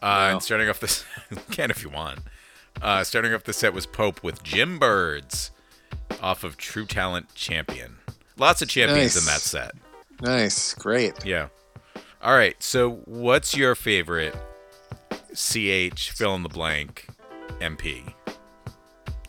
[0.01, 1.05] Uh, And starting off this,
[1.51, 2.19] can if you want.
[2.81, 5.51] Uh, starting off the set was Pope with Jim Birds,
[6.21, 7.97] off of True Talent Champion.
[8.37, 9.73] Lots of champions in that set.
[10.21, 10.73] Nice.
[10.75, 11.25] Great.
[11.25, 11.47] Yeah.
[12.23, 12.55] All right.
[12.63, 14.35] So, what's your favorite
[15.35, 17.07] CH fill in the blank
[17.59, 18.13] MP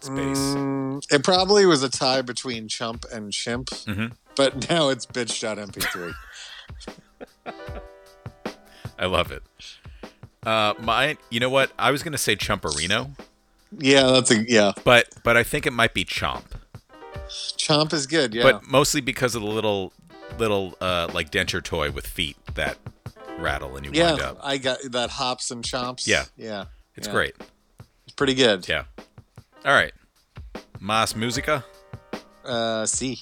[0.00, 0.38] space?
[0.38, 4.12] Mm, it probably was a tie between Chump and Chimp, Mhm.
[4.36, 6.14] but now it's bitch.mp3.
[8.98, 9.42] I love it.
[10.44, 11.18] Uh, mine.
[11.30, 11.72] You know what?
[11.78, 13.10] I was gonna say Chumperino,
[13.78, 14.72] yeah, that's a yeah.
[14.84, 16.44] but but I think it might be Chomp.
[17.28, 18.34] Chomp is good.
[18.34, 18.42] Yeah.
[18.42, 19.92] But mostly because of the little
[20.38, 22.78] little uh like denture toy with feet that
[23.38, 24.38] rattle and you wind yeah, up.
[24.42, 26.06] I got that hops and chomps.
[26.06, 26.24] Yeah.
[26.36, 26.66] Yeah.
[26.96, 27.12] It's yeah.
[27.12, 27.34] great.
[28.04, 28.68] It's pretty good.
[28.68, 28.84] Yeah.
[29.64, 29.92] All right.
[30.80, 31.64] Mas Musica.
[32.44, 33.20] Uh, C.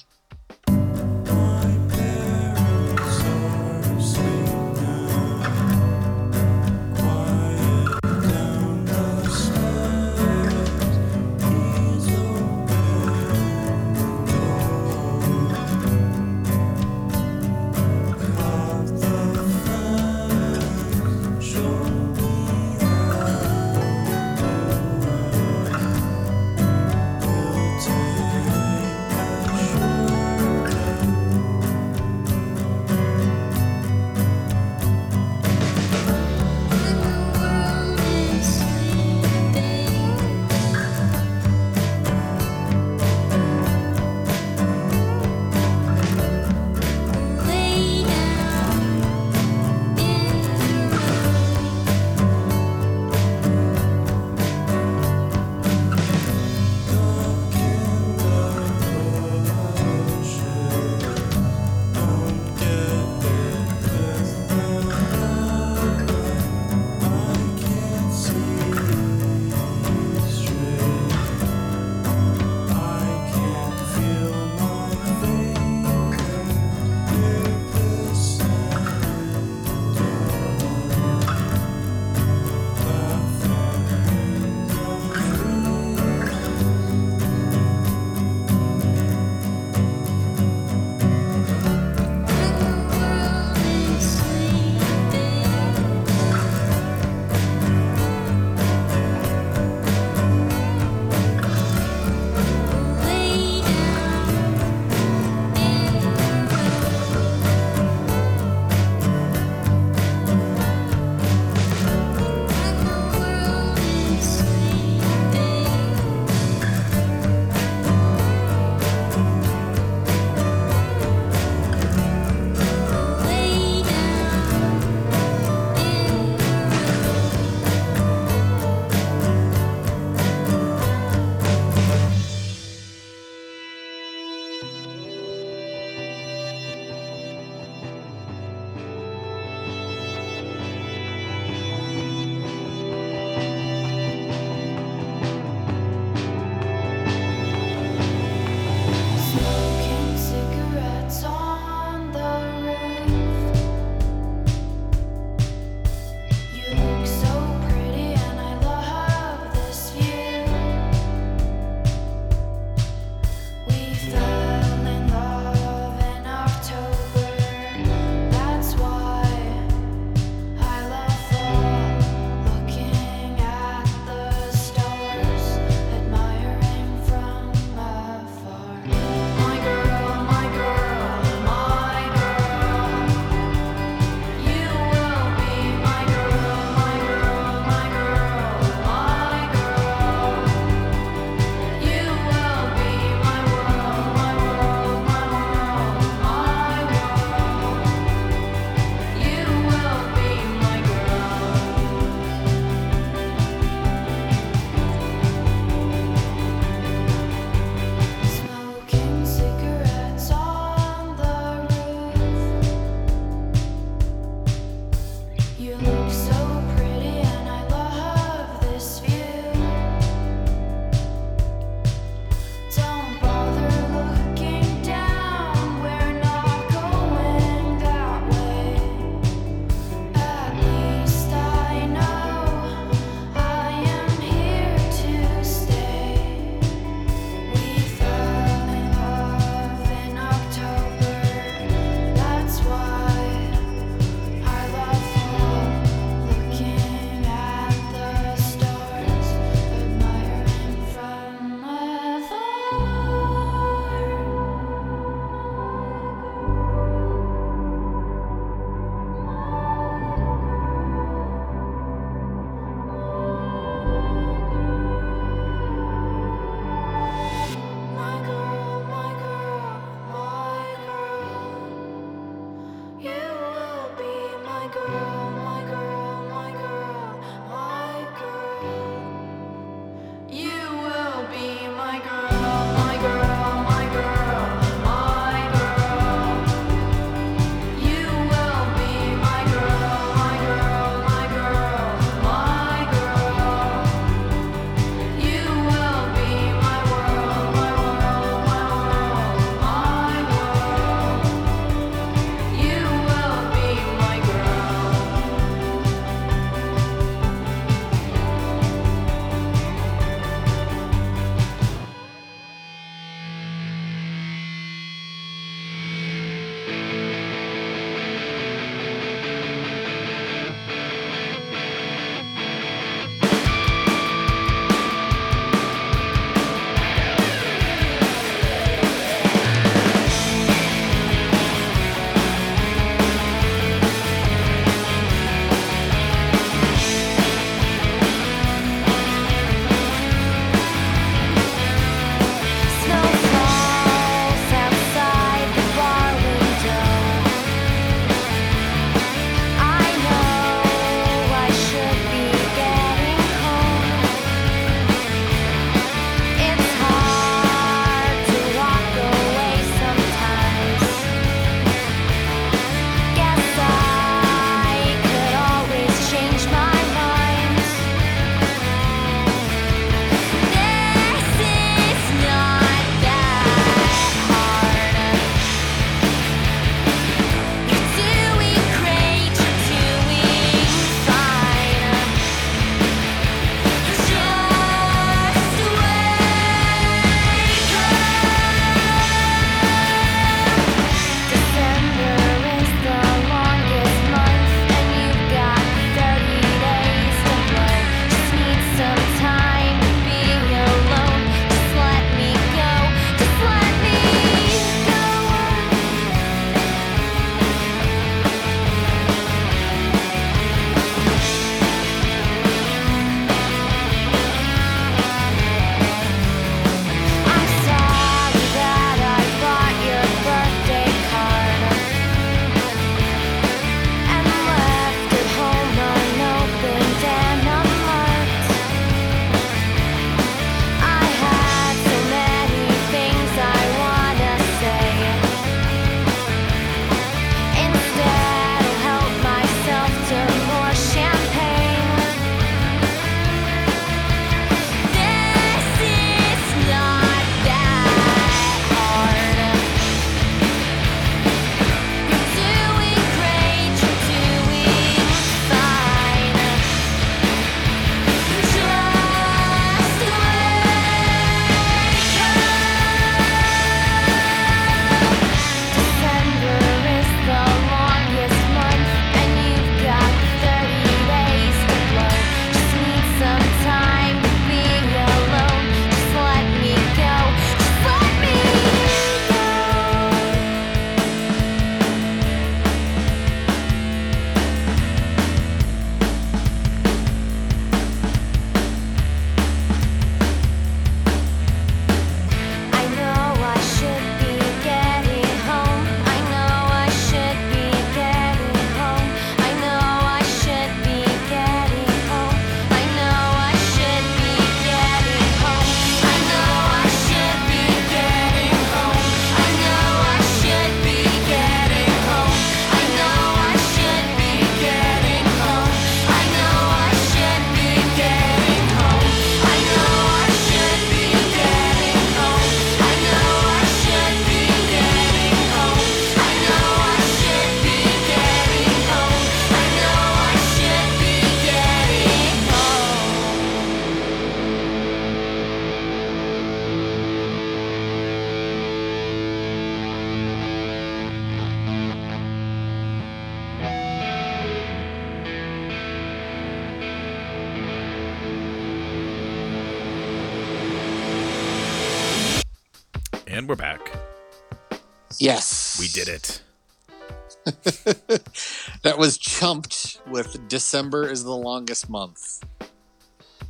[560.51, 562.43] December is the longest month,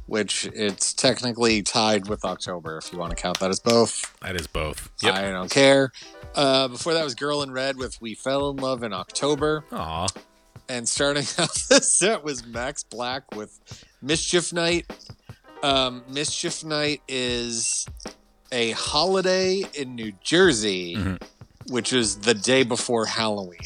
[0.06, 4.16] which it's technically tied with October if you want to count that as both.
[4.22, 4.88] That is both.
[5.02, 5.16] Yep.
[5.16, 5.92] I don't care.
[6.36, 9.66] Uh, before that was Girl in Red with We Fell in Love in October.
[9.72, 10.10] Aw.
[10.70, 13.60] And starting out the set was Max Black with
[14.04, 14.86] Mischief Night.
[15.64, 17.88] Um, Mischief Night is
[18.52, 21.20] a holiday in New Jersey, Mhm.
[21.66, 23.58] which is the day before Halloween.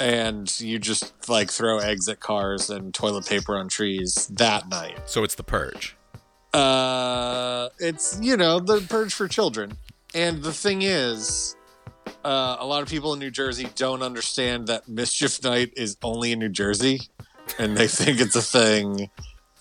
[0.00, 4.98] And you just like throw eggs at cars and toilet paper on trees that night.
[5.06, 5.96] So it's the purge.
[6.54, 9.76] Uh, it's you know the purge for children,
[10.14, 11.56] and the thing is,
[12.24, 16.32] uh, a lot of people in New Jersey don't understand that Mischief Night is only
[16.32, 17.00] in New Jersey,
[17.58, 19.10] and they think it's a thing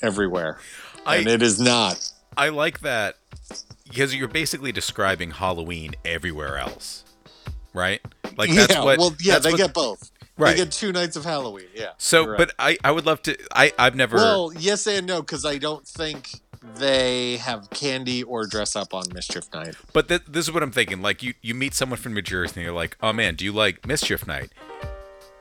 [0.01, 0.59] everywhere,
[1.05, 2.09] I and it is not.
[2.37, 3.15] I like that
[3.89, 7.03] because you're basically describing Halloween everywhere else,
[7.73, 7.99] right?
[8.37, 8.97] Like that's yeah, what.
[8.97, 10.09] well, yeah, they what- get both.
[10.37, 10.55] Right.
[10.55, 11.65] They get two nights of Halloween.
[11.73, 11.91] Yeah.
[11.97, 12.37] So, right.
[12.37, 13.37] but I, I would love to.
[13.53, 14.17] I, I've never.
[14.17, 16.41] well, yes and no, because I don't think
[16.75, 19.75] they have candy or dress up on Mischief Night.
[19.93, 21.01] But th- this is what I'm thinking.
[21.01, 23.51] Like you, you meet someone from New Jersey, and you're like, "Oh man, do you
[23.51, 24.51] like Mischief Night?"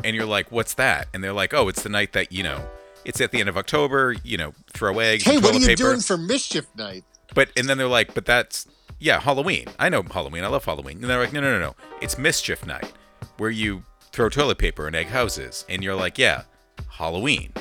[0.02, 2.66] And you're like, "What's that?" And they're like, "Oh, it's the night that you know,
[3.04, 4.14] it's at the end of October.
[4.24, 7.04] You know, throw eggs, Hey, what are you paper." doing for Mischief Night?
[7.34, 8.66] But and then they're like, "But that's
[8.98, 9.66] yeah, Halloween.
[9.78, 10.44] I know Halloween.
[10.44, 11.76] I love Halloween." And they're like, "No, no, no, no.
[12.00, 12.92] It's Mischief Night,
[13.36, 13.82] where you
[14.16, 16.42] throw toilet paper and egg houses." And you're like, "Yeah,
[16.90, 17.52] Halloween."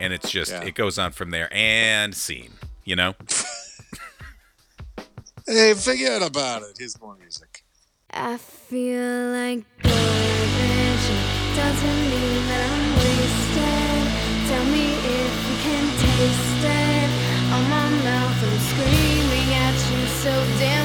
[0.00, 0.62] And it's just Yeah.
[0.62, 2.54] it goes on from there and scene.
[2.84, 3.14] You know.
[5.48, 6.74] Hey, forget about it.
[6.76, 7.62] Here's more music.
[8.10, 11.06] I feel like garbage.
[11.54, 14.04] Doesn't mean that I'm wasted.
[14.50, 17.08] Tell me if you can taste it.
[17.54, 20.75] On my mouth, I'm screaming at you so damn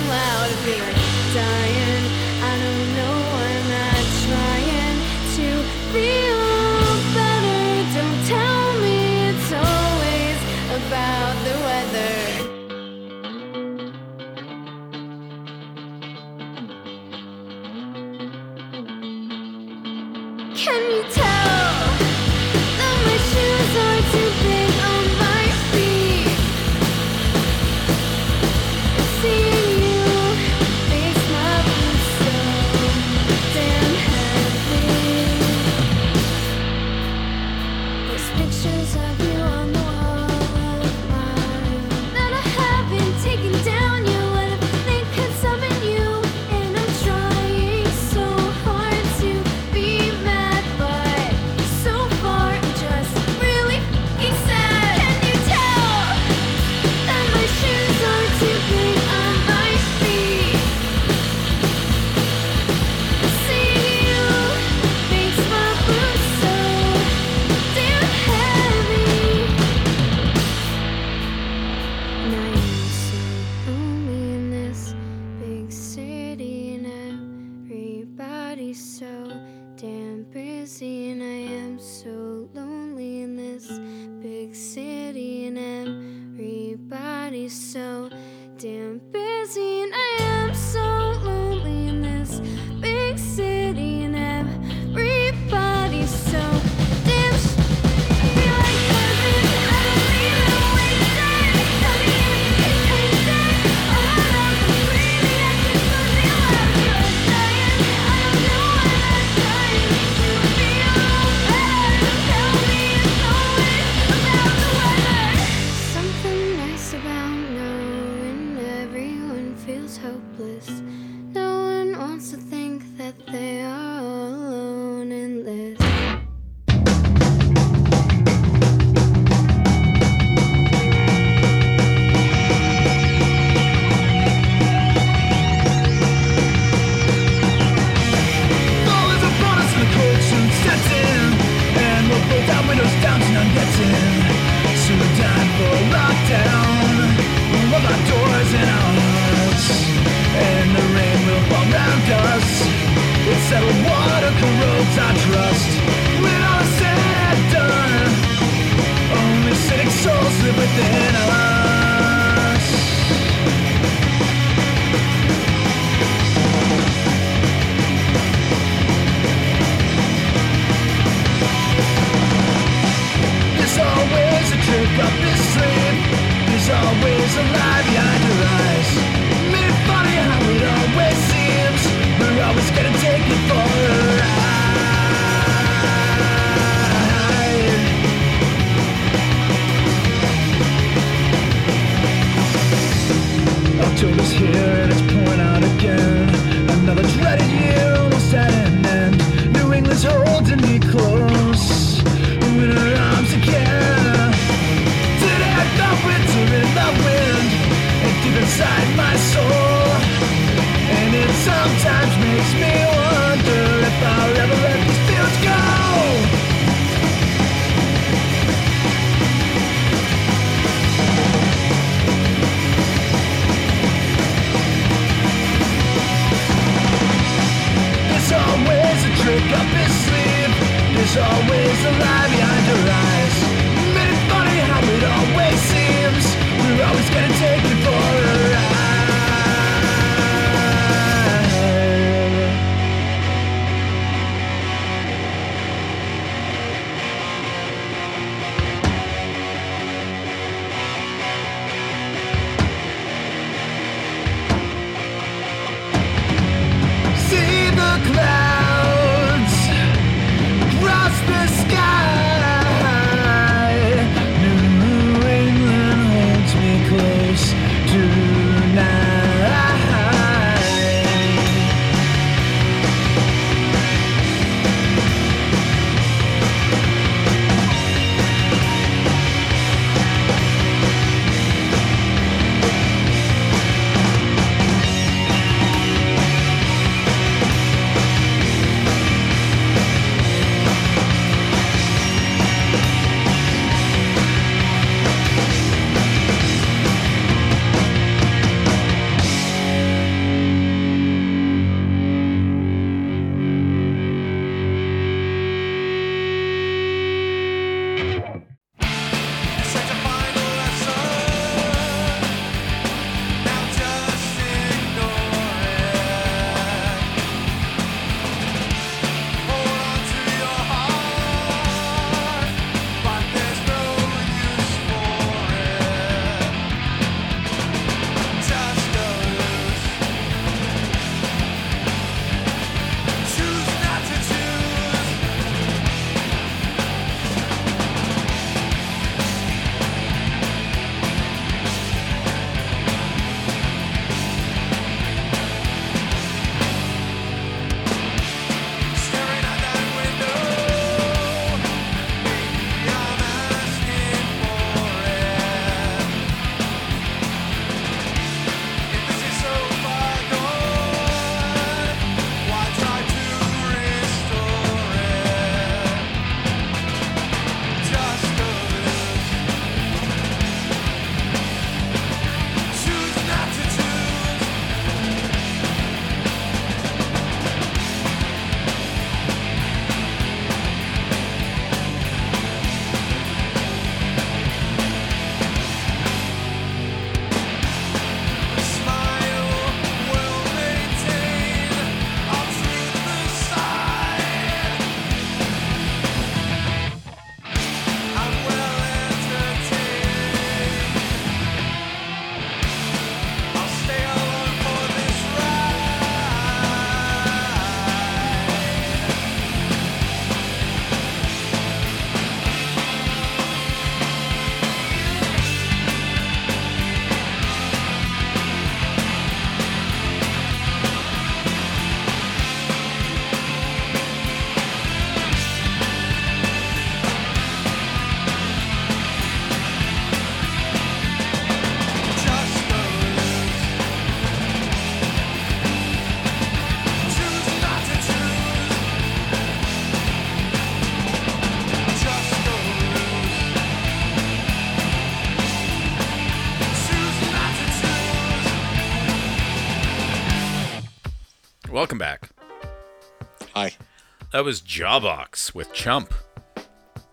[454.41, 456.15] That was Jawbox with Chump.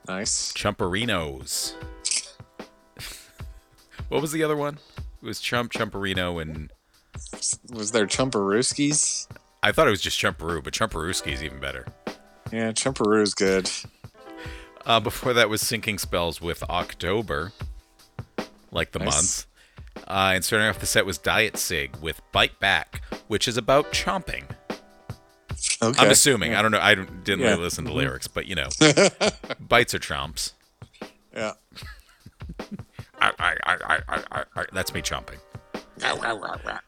[0.09, 0.51] Nice.
[0.55, 1.75] Chumperinos.
[4.09, 4.79] what was the other one?
[5.23, 6.73] It was Chump, Chumperino, and
[7.71, 9.27] Was there Chumperooskies?
[9.63, 11.85] I thought it was just Chumperoo, but Chumperooski is even better.
[12.51, 13.71] Yeah, Chumperoo's good.
[14.87, 17.53] Uh, before that was Sinking Spells with October,
[18.73, 19.15] like the Nice.
[19.15, 19.47] month.
[20.09, 23.93] Uh, and starting off the set was Diet Cig with Bite Back, which is about
[23.93, 24.45] chomping.
[25.83, 26.01] Okay.
[26.03, 26.53] I'm assuming.
[26.53, 26.59] Yeah.
[26.59, 26.81] I don't know.
[26.81, 27.51] I didn't Yeah.
[27.51, 27.95] really listen to Mhm.
[27.95, 28.69] lyrics, but you know,
[29.61, 30.53] bites are chomps.
[31.35, 31.53] Yeah.
[33.21, 33.77] I, I, I,
[34.09, 35.39] I, I, I, that's me chomping.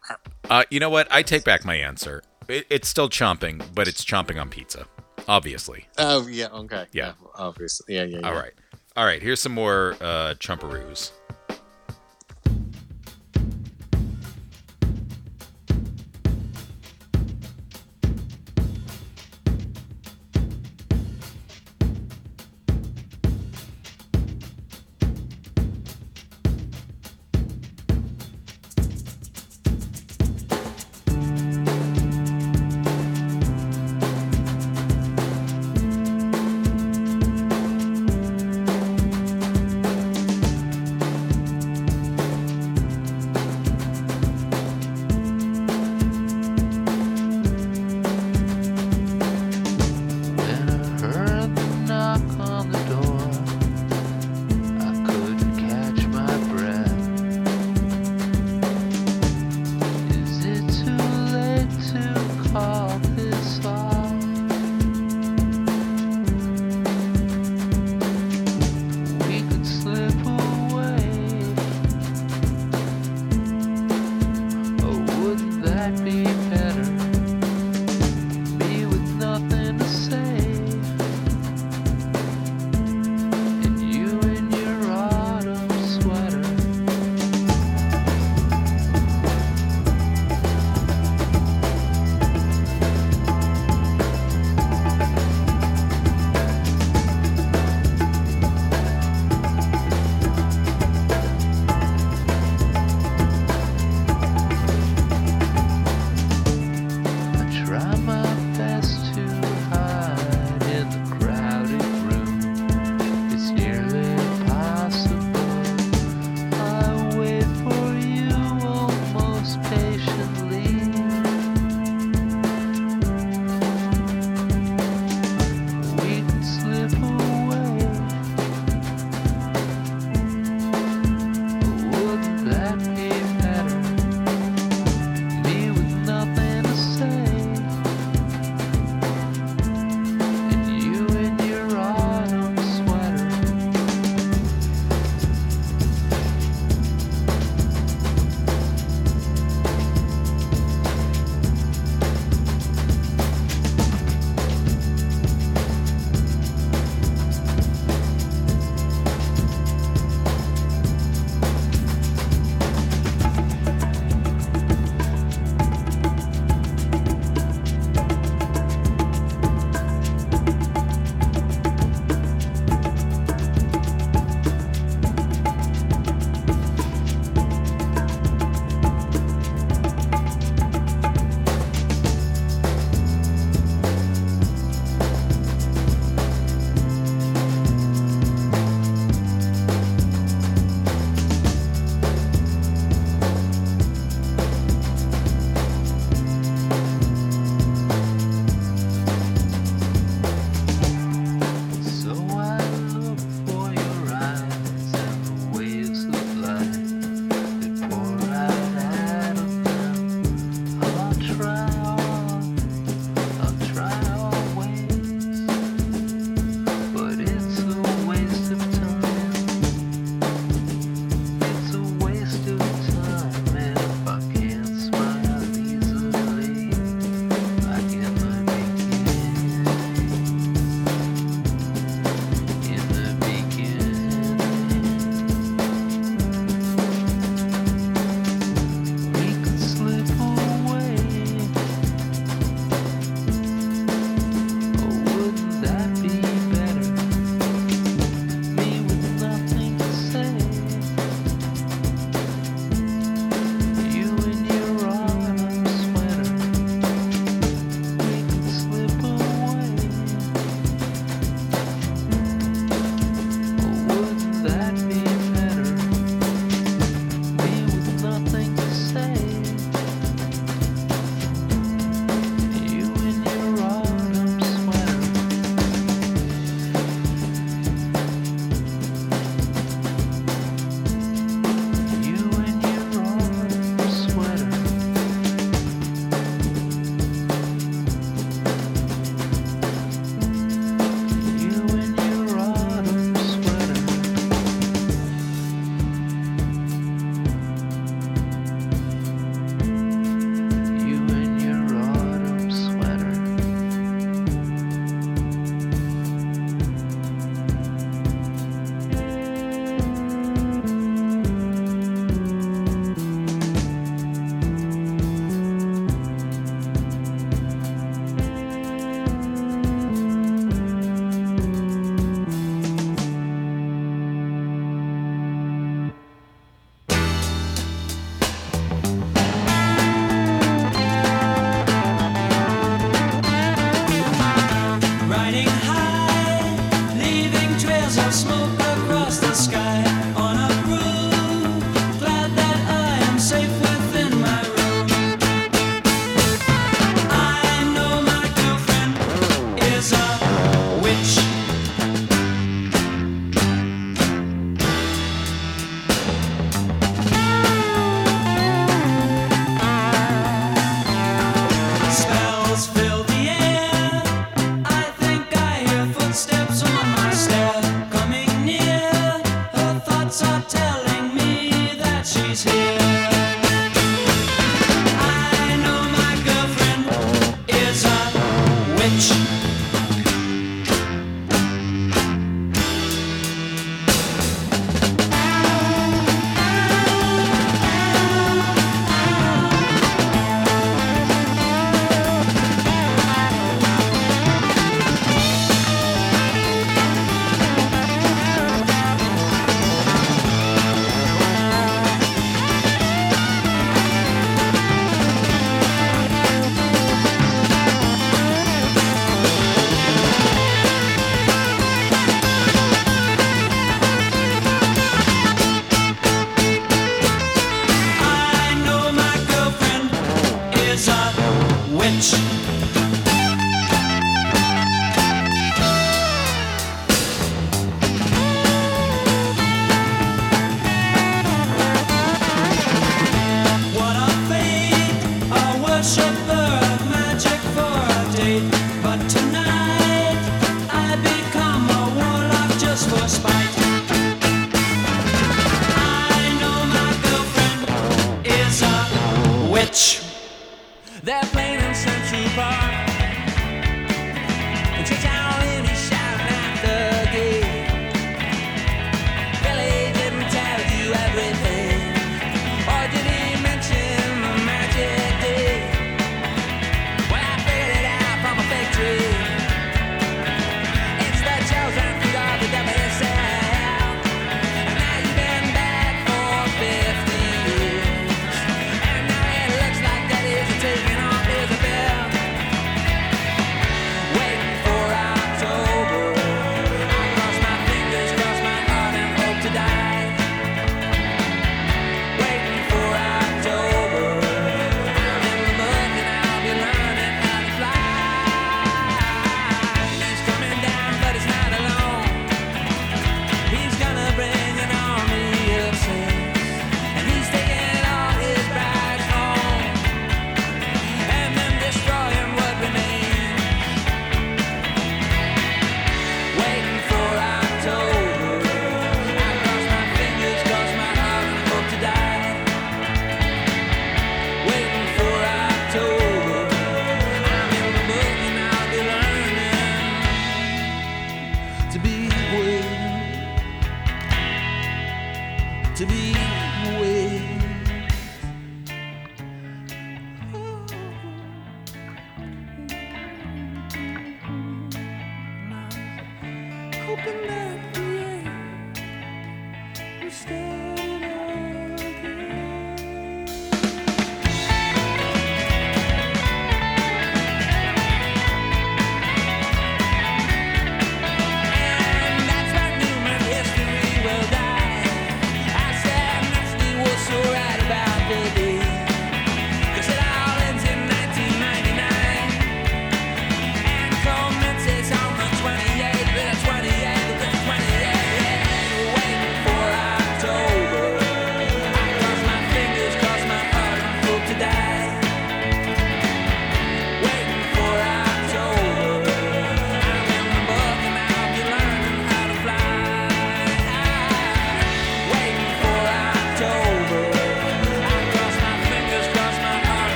[0.48, 1.06] Uh, you know what?
[1.12, 2.22] I take back my answer.
[2.48, 4.86] It, it's still chomping, but it's chomping on pizza,
[5.28, 5.86] obviously.
[5.98, 6.48] Oh yeah.
[6.48, 6.86] Okay.
[6.92, 7.12] Yeah.
[7.36, 7.94] Obviously.
[7.94, 8.04] Yeah.
[8.04, 8.18] Yeah.
[8.20, 8.28] yeah.
[8.28, 8.52] All right.
[8.96, 9.22] All right.
[9.22, 11.10] Here's some more uh, chumperoos.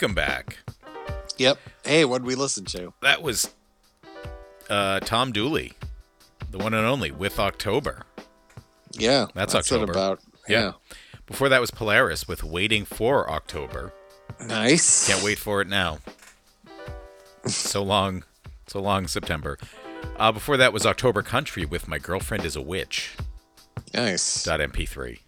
[0.00, 0.58] Welcome back.
[1.38, 1.58] Yep.
[1.84, 2.92] Hey, what did we listen to?
[3.02, 3.52] That was
[4.70, 5.72] uh, Tom Dooley,
[6.52, 8.02] the one and only, with October.
[8.92, 9.90] Yeah, That's it October.
[9.90, 10.20] about.
[10.46, 10.74] Yeah.
[11.26, 13.92] Before that was Polaris with Waiting for October.
[14.46, 15.08] Nice.
[15.08, 15.98] Can't wait for it now.
[17.46, 18.22] so long,
[18.68, 19.58] so long, September.
[20.16, 23.16] Uh, before that was October Country with My Girlfriend is a Witch.
[23.92, 24.44] Nice.
[24.44, 25.18] Dot MP3.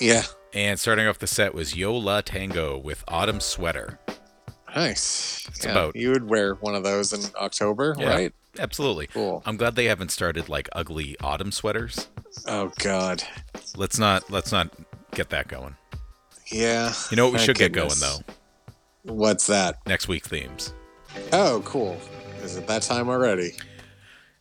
[0.00, 0.22] Yeah.
[0.58, 4.00] And starting off the set was Yo La Tengo with Autumn Sweater.
[4.74, 5.46] Nice.
[5.50, 8.34] It's Yeah, about- You would wear one of those in October, Yeah, right?
[8.58, 9.06] Absolutely.
[9.06, 9.40] Cool.
[9.46, 12.08] I'm glad they haven't started like ugly autumn sweaters.
[12.48, 13.22] Oh God.
[13.76, 14.72] Let's not let's not
[15.14, 15.76] get that going.
[16.50, 16.92] Yeah.
[17.12, 18.18] You know what we should get going though?
[19.04, 19.76] What's that?
[19.86, 20.74] Next week themes.
[21.32, 22.00] Oh, cool.
[22.42, 23.52] Is it that time already?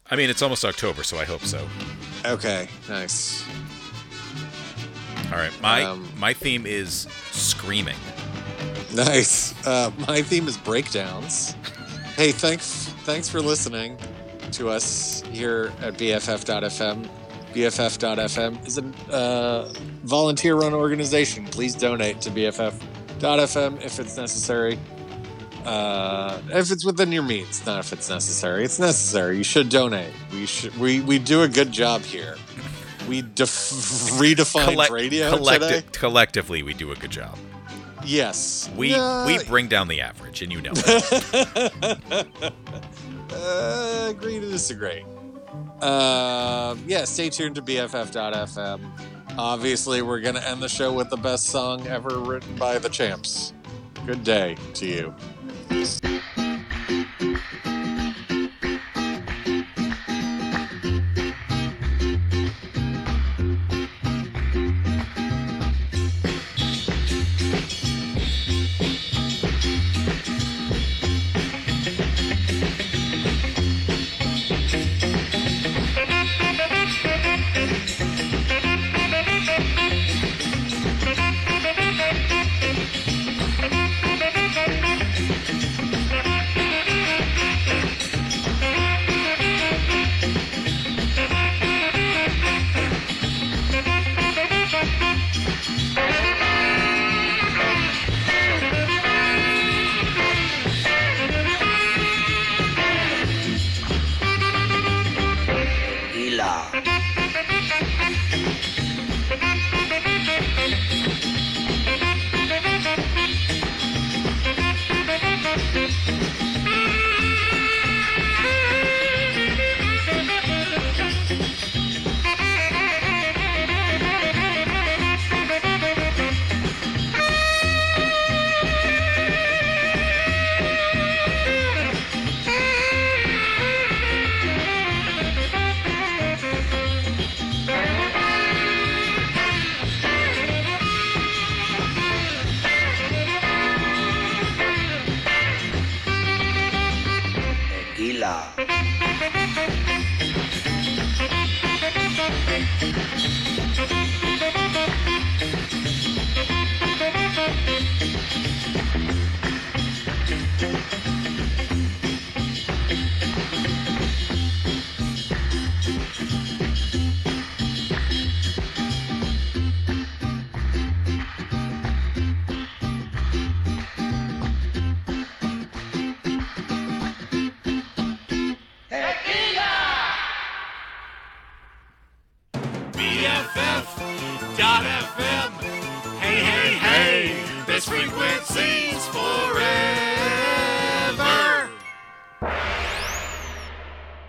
[0.10, 1.68] I mean, it's almost October, so I hope so.
[2.26, 2.69] Okay.
[2.89, 3.45] Nice.
[5.32, 7.98] All right, my Um, my theme is screaming.
[8.94, 9.54] Nice.
[9.66, 11.56] Uh, my theme is breakdowns.
[12.16, 13.98] Hey, thanks thanks for listening
[14.54, 17.10] to us here at BFF.fm.
[17.54, 19.74] BFF.fm is a uh,
[20.04, 21.45] volunteer-run organization.
[21.45, 24.80] Please donate to BFF.fm if it's necessary.
[25.66, 28.64] Uh, if it's within your means, not if it's necessary.
[28.64, 29.38] It's necessary.
[29.38, 30.14] You should donate.
[30.32, 30.78] We should.
[30.78, 32.38] We we do a good job here.
[33.08, 33.50] We def-
[34.20, 35.84] redefined Collect- radio collecti- today.
[35.94, 37.38] Collectively, we do a good job.
[38.06, 38.70] Yes.
[38.76, 39.26] We Yeah.
[39.26, 40.72] we bring down the average, and you know.
[40.76, 42.54] it.
[43.34, 45.04] uh, agree to disagree.
[45.82, 48.82] Um, yeah, stay tuned to BFF.fm.
[49.38, 52.90] Obviously, we're going to end the show with the best song ever written by the
[52.90, 53.54] champs.
[54.06, 55.14] Good day to you.